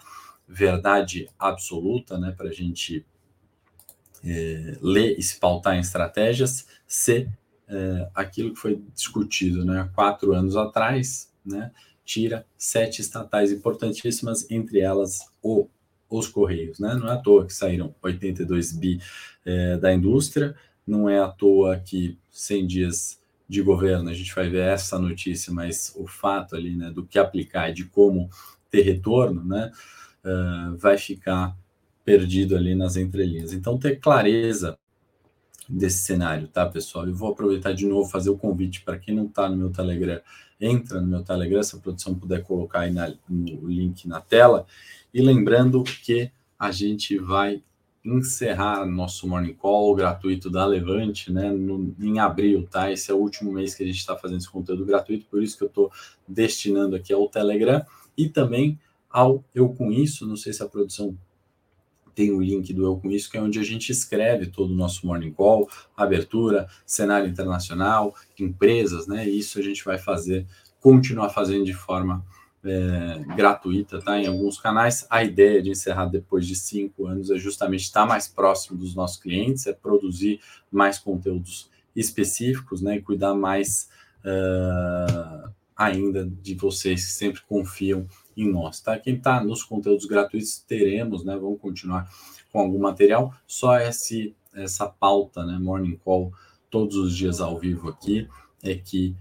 verdade 0.47 1.29
absoluta 1.37 2.17
né? 2.17 2.33
para 2.35 2.49
a 2.49 2.51
gente 2.51 3.05
é, 4.25 4.77
ler 4.81 5.17
e 5.17 5.21
se 5.21 5.39
pautar 5.39 5.75
em 5.75 5.79
estratégias, 5.79 6.67
se 6.87 7.29
é, 7.67 8.09
aquilo 8.15 8.53
que 8.53 8.59
foi 8.59 8.81
discutido 8.93 9.63
né? 9.63 9.87
quatro 9.93 10.33
anos 10.33 10.57
atrás, 10.57 11.31
né? 11.45 11.71
tira 12.03 12.45
sete 12.57 12.99
estatais 12.99 13.51
importantíssimas, 13.51 14.49
entre 14.49 14.79
elas 14.79 15.31
o, 15.43 15.67
os 16.09 16.27
Correios. 16.27 16.79
Né? 16.79 16.95
Não 16.95 17.07
é 17.07 17.13
à 17.13 17.17
toa 17.17 17.45
que 17.45 17.53
saíram 17.53 17.93
82 18.01 18.71
bi 18.73 18.99
é, 19.45 19.77
da 19.77 19.93
indústria, 19.93 20.55
não 20.85 21.07
é 21.07 21.19
à 21.19 21.27
toa 21.27 21.77
que 21.77 22.17
100 22.31 22.67
dias 22.67 23.22
de 23.47 23.61
governo, 23.61 24.09
a 24.09 24.13
gente 24.13 24.33
vai 24.33 24.49
ver 24.49 24.63
essa 24.63 24.97
notícia, 24.97 25.53
mas 25.53 25.93
o 25.95 26.07
fato 26.07 26.55
ali, 26.55 26.75
né, 26.75 26.89
do 26.89 27.05
que 27.05 27.19
aplicar 27.19 27.69
e 27.69 27.73
de 27.73 27.85
como 27.85 28.29
ter 28.69 28.81
retorno, 28.81 29.43
né, 29.43 29.71
uh, 30.23 30.77
vai 30.77 30.97
ficar 30.97 31.55
perdido 32.03 32.55
ali 32.55 32.75
nas 32.75 32.95
entrelinhas. 32.95 33.53
Então, 33.53 33.77
ter 33.77 33.99
clareza 33.99 34.77
desse 35.67 35.99
cenário, 35.99 36.47
tá, 36.47 36.65
pessoal? 36.65 37.07
Eu 37.07 37.15
vou 37.15 37.31
aproveitar 37.31 37.73
de 37.73 37.85
novo 37.85 38.09
fazer 38.09 38.29
o 38.29 38.37
convite 38.37 38.81
para 38.81 38.97
quem 38.97 39.15
não 39.15 39.25
está 39.25 39.49
no 39.49 39.55
meu 39.55 39.69
Telegram, 39.69 40.21
entra 40.59 40.99
no 40.99 41.07
meu 41.07 41.23
Telegram, 41.23 41.63
se 41.63 41.75
a 41.75 41.79
produção 41.79 42.15
puder 42.15 42.43
colocar 42.43 42.81
aí 42.81 42.91
na, 42.91 43.13
no 43.29 43.67
link 43.67 44.07
na 44.07 44.19
tela. 44.19 44.65
E 45.13 45.21
lembrando 45.21 45.83
que 45.83 46.31
a 46.57 46.71
gente 46.71 47.17
vai 47.17 47.61
encerrar 48.03 48.85
nosso 48.85 49.27
morning 49.27 49.53
call 49.53 49.95
gratuito 49.95 50.49
da 50.49 50.65
Levante, 50.65 51.31
né, 51.31 51.49
no, 51.51 51.95
em 51.99 52.19
abril, 52.19 52.67
tá? 52.69 52.91
Esse 52.91 53.11
é 53.11 53.13
o 53.13 53.17
último 53.17 53.51
mês 53.51 53.73
que 53.73 53.83
a 53.83 53.85
gente 53.85 53.97
está 53.97 54.17
fazendo 54.17 54.39
esse 54.39 54.49
conteúdo 54.49 54.85
gratuito, 54.85 55.25
por 55.27 55.41
isso 55.41 55.57
que 55.57 55.63
eu 55.63 55.69
estou 55.69 55.91
destinando 56.27 56.95
aqui 56.95 57.13
ao 57.13 57.29
Telegram 57.29 57.85
e 58.17 58.27
também 58.27 58.77
ao 59.09 59.43
Eu 59.53 59.69
Com 59.69 59.91
Isso. 59.91 60.27
Não 60.27 60.35
sei 60.35 60.51
se 60.51 60.63
a 60.63 60.67
produção 60.67 61.17
tem 62.13 62.31
o 62.31 62.41
link 62.41 62.73
do 62.73 62.83
Eu 62.83 62.97
Com 62.97 63.09
Isso, 63.09 63.29
que 63.29 63.37
é 63.37 63.41
onde 63.41 63.59
a 63.59 63.63
gente 63.63 63.91
escreve 63.91 64.47
todo 64.47 64.71
o 64.71 64.75
nosso 64.75 65.05
morning 65.07 65.31
call, 65.31 65.69
abertura, 65.95 66.67
cenário 66.85 67.29
internacional, 67.29 68.13
empresas, 68.37 69.07
né? 69.07 69.27
Isso 69.27 69.59
a 69.59 69.61
gente 69.61 69.83
vai 69.85 69.97
fazer, 69.97 70.45
continuar 70.81 71.29
fazendo 71.29 71.63
de 71.63 71.73
forma 71.73 72.25
é, 72.65 73.35
gratuita, 73.35 74.01
tá? 74.01 74.19
Em 74.19 74.27
alguns 74.27 74.59
canais. 74.59 75.05
A 75.09 75.23
ideia 75.23 75.61
de 75.61 75.69
encerrar 75.69 76.05
depois 76.05 76.47
de 76.47 76.55
cinco 76.55 77.07
anos 77.07 77.29
é 77.29 77.37
justamente 77.37 77.81
estar 77.81 78.05
mais 78.05 78.27
próximo 78.27 78.77
dos 78.77 78.95
nossos 78.95 79.17
clientes, 79.17 79.67
é 79.67 79.73
produzir 79.73 80.39
mais 80.71 80.97
conteúdos 80.97 81.69
específicos, 81.95 82.81
né? 82.81 82.95
E 82.97 83.01
cuidar 83.01 83.33
mais 83.33 83.89
uh, 84.23 85.49
ainda 85.75 86.25
de 86.25 86.55
vocês 86.55 87.05
que 87.05 87.11
sempre 87.11 87.41
confiam 87.47 88.07
em 88.35 88.49
nós, 88.49 88.79
tá? 88.79 88.97
Quem 88.97 89.15
está 89.15 89.43
nos 89.43 89.63
conteúdos 89.63 90.05
gratuitos 90.05 90.59
teremos, 90.59 91.23
né? 91.23 91.35
Vamos 91.35 91.59
continuar 91.59 92.09
com 92.51 92.59
algum 92.59 92.79
material. 92.79 93.33
Só 93.45 93.77
esse 93.77 94.35
essa 94.53 94.87
pauta, 94.87 95.43
né? 95.45 95.57
Morning 95.59 95.97
call 96.03 96.31
todos 96.69 96.95
os 96.95 97.15
dias 97.15 97.41
ao 97.41 97.57
vivo 97.59 97.89
aqui 97.89 98.27
é 98.63 98.75
que 98.75 99.15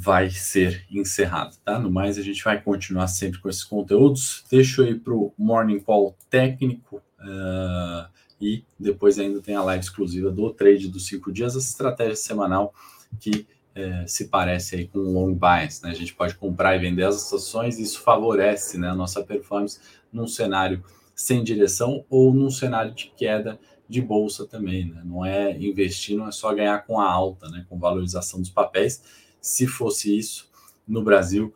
vai 0.00 0.30
ser 0.30 0.86
encerrado, 0.88 1.56
tá? 1.64 1.76
No 1.76 1.90
mais, 1.90 2.18
a 2.18 2.22
gente 2.22 2.44
vai 2.44 2.62
continuar 2.62 3.08
sempre 3.08 3.40
com 3.40 3.48
esses 3.48 3.64
conteúdos. 3.64 4.44
Eu 4.50 4.60
ir 4.60 5.00
para 5.00 5.12
o 5.12 5.34
Morning 5.36 5.80
Call 5.80 6.16
técnico 6.30 7.02
uh, 7.18 8.08
e 8.40 8.64
depois 8.78 9.18
ainda 9.18 9.42
tem 9.42 9.56
a 9.56 9.62
live 9.64 9.82
exclusiva 9.82 10.30
do 10.30 10.50
trade 10.50 10.86
dos 10.86 11.08
cinco 11.08 11.32
dias, 11.32 11.56
essa 11.56 11.66
estratégia 11.66 12.14
semanal 12.14 12.72
que 13.18 13.44
uh, 13.74 14.06
se 14.06 14.28
parece 14.28 14.76
aí 14.76 14.86
com 14.86 15.00
long 15.00 15.34
bias, 15.34 15.82
né? 15.82 15.90
A 15.90 15.94
gente 15.94 16.14
pode 16.14 16.36
comprar 16.36 16.76
e 16.76 16.78
vender 16.78 17.02
as 17.02 17.32
ações 17.32 17.80
isso 17.80 18.00
favorece 18.00 18.78
né, 18.78 18.90
a 18.90 18.94
nossa 18.94 19.24
performance 19.24 19.80
num 20.12 20.28
cenário 20.28 20.80
sem 21.12 21.42
direção 21.42 22.04
ou 22.08 22.32
num 22.32 22.52
cenário 22.52 22.94
de 22.94 23.12
queda 23.16 23.58
de 23.88 24.00
bolsa 24.00 24.46
também, 24.46 24.92
né? 24.92 25.02
Não 25.04 25.26
é 25.26 25.58
investir, 25.58 26.16
não 26.16 26.28
é 26.28 26.30
só 26.30 26.54
ganhar 26.54 26.86
com 26.86 27.00
a 27.00 27.10
alta, 27.10 27.48
né? 27.48 27.66
Com 27.68 27.80
valorização 27.80 28.38
dos 28.38 28.50
papéis 28.50 29.02
se 29.48 29.66
fosse 29.66 30.16
isso 30.16 30.50
no 30.86 31.02
Brasil, 31.02 31.54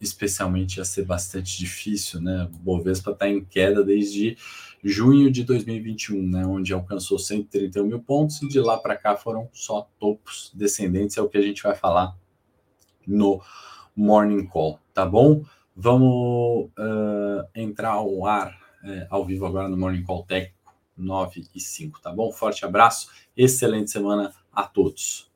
especialmente 0.00 0.78
ia 0.78 0.84
ser 0.84 1.04
bastante 1.04 1.58
difícil, 1.58 2.20
né? 2.20 2.50
O 2.52 2.58
Bovespa 2.58 3.12
está 3.12 3.28
em 3.28 3.44
queda 3.44 3.84
desde 3.84 4.36
junho 4.82 5.30
de 5.30 5.44
2021, 5.44 6.22
né? 6.28 6.44
Onde 6.44 6.72
alcançou 6.72 7.18
131 7.18 7.86
mil 7.86 8.02
pontos 8.02 8.42
e 8.42 8.48
de 8.48 8.58
lá 8.60 8.78
para 8.78 8.96
cá 8.96 9.16
foram 9.16 9.48
só 9.52 9.88
topos 9.98 10.50
descendentes, 10.54 11.16
é 11.16 11.22
o 11.22 11.28
que 11.28 11.38
a 11.38 11.42
gente 11.42 11.62
vai 11.62 11.74
falar 11.74 12.16
no 13.06 13.40
Morning 13.94 14.46
Call, 14.46 14.80
tá 14.92 15.06
bom? 15.06 15.44
Vamos 15.76 16.70
uh, 16.70 17.48
entrar 17.54 17.92
ao 17.92 18.26
ar, 18.26 18.50
uh, 18.82 19.06
ao 19.08 19.24
vivo 19.24 19.46
agora 19.46 19.68
no 19.68 19.76
Morning 19.76 20.02
Call 20.02 20.24
Técnico 20.24 20.74
9 20.96 21.46
e 21.54 21.60
5, 21.60 22.00
tá 22.00 22.12
bom? 22.12 22.32
Forte 22.32 22.64
abraço, 22.64 23.08
excelente 23.36 23.90
semana 23.90 24.34
a 24.52 24.64
todos. 24.64 25.29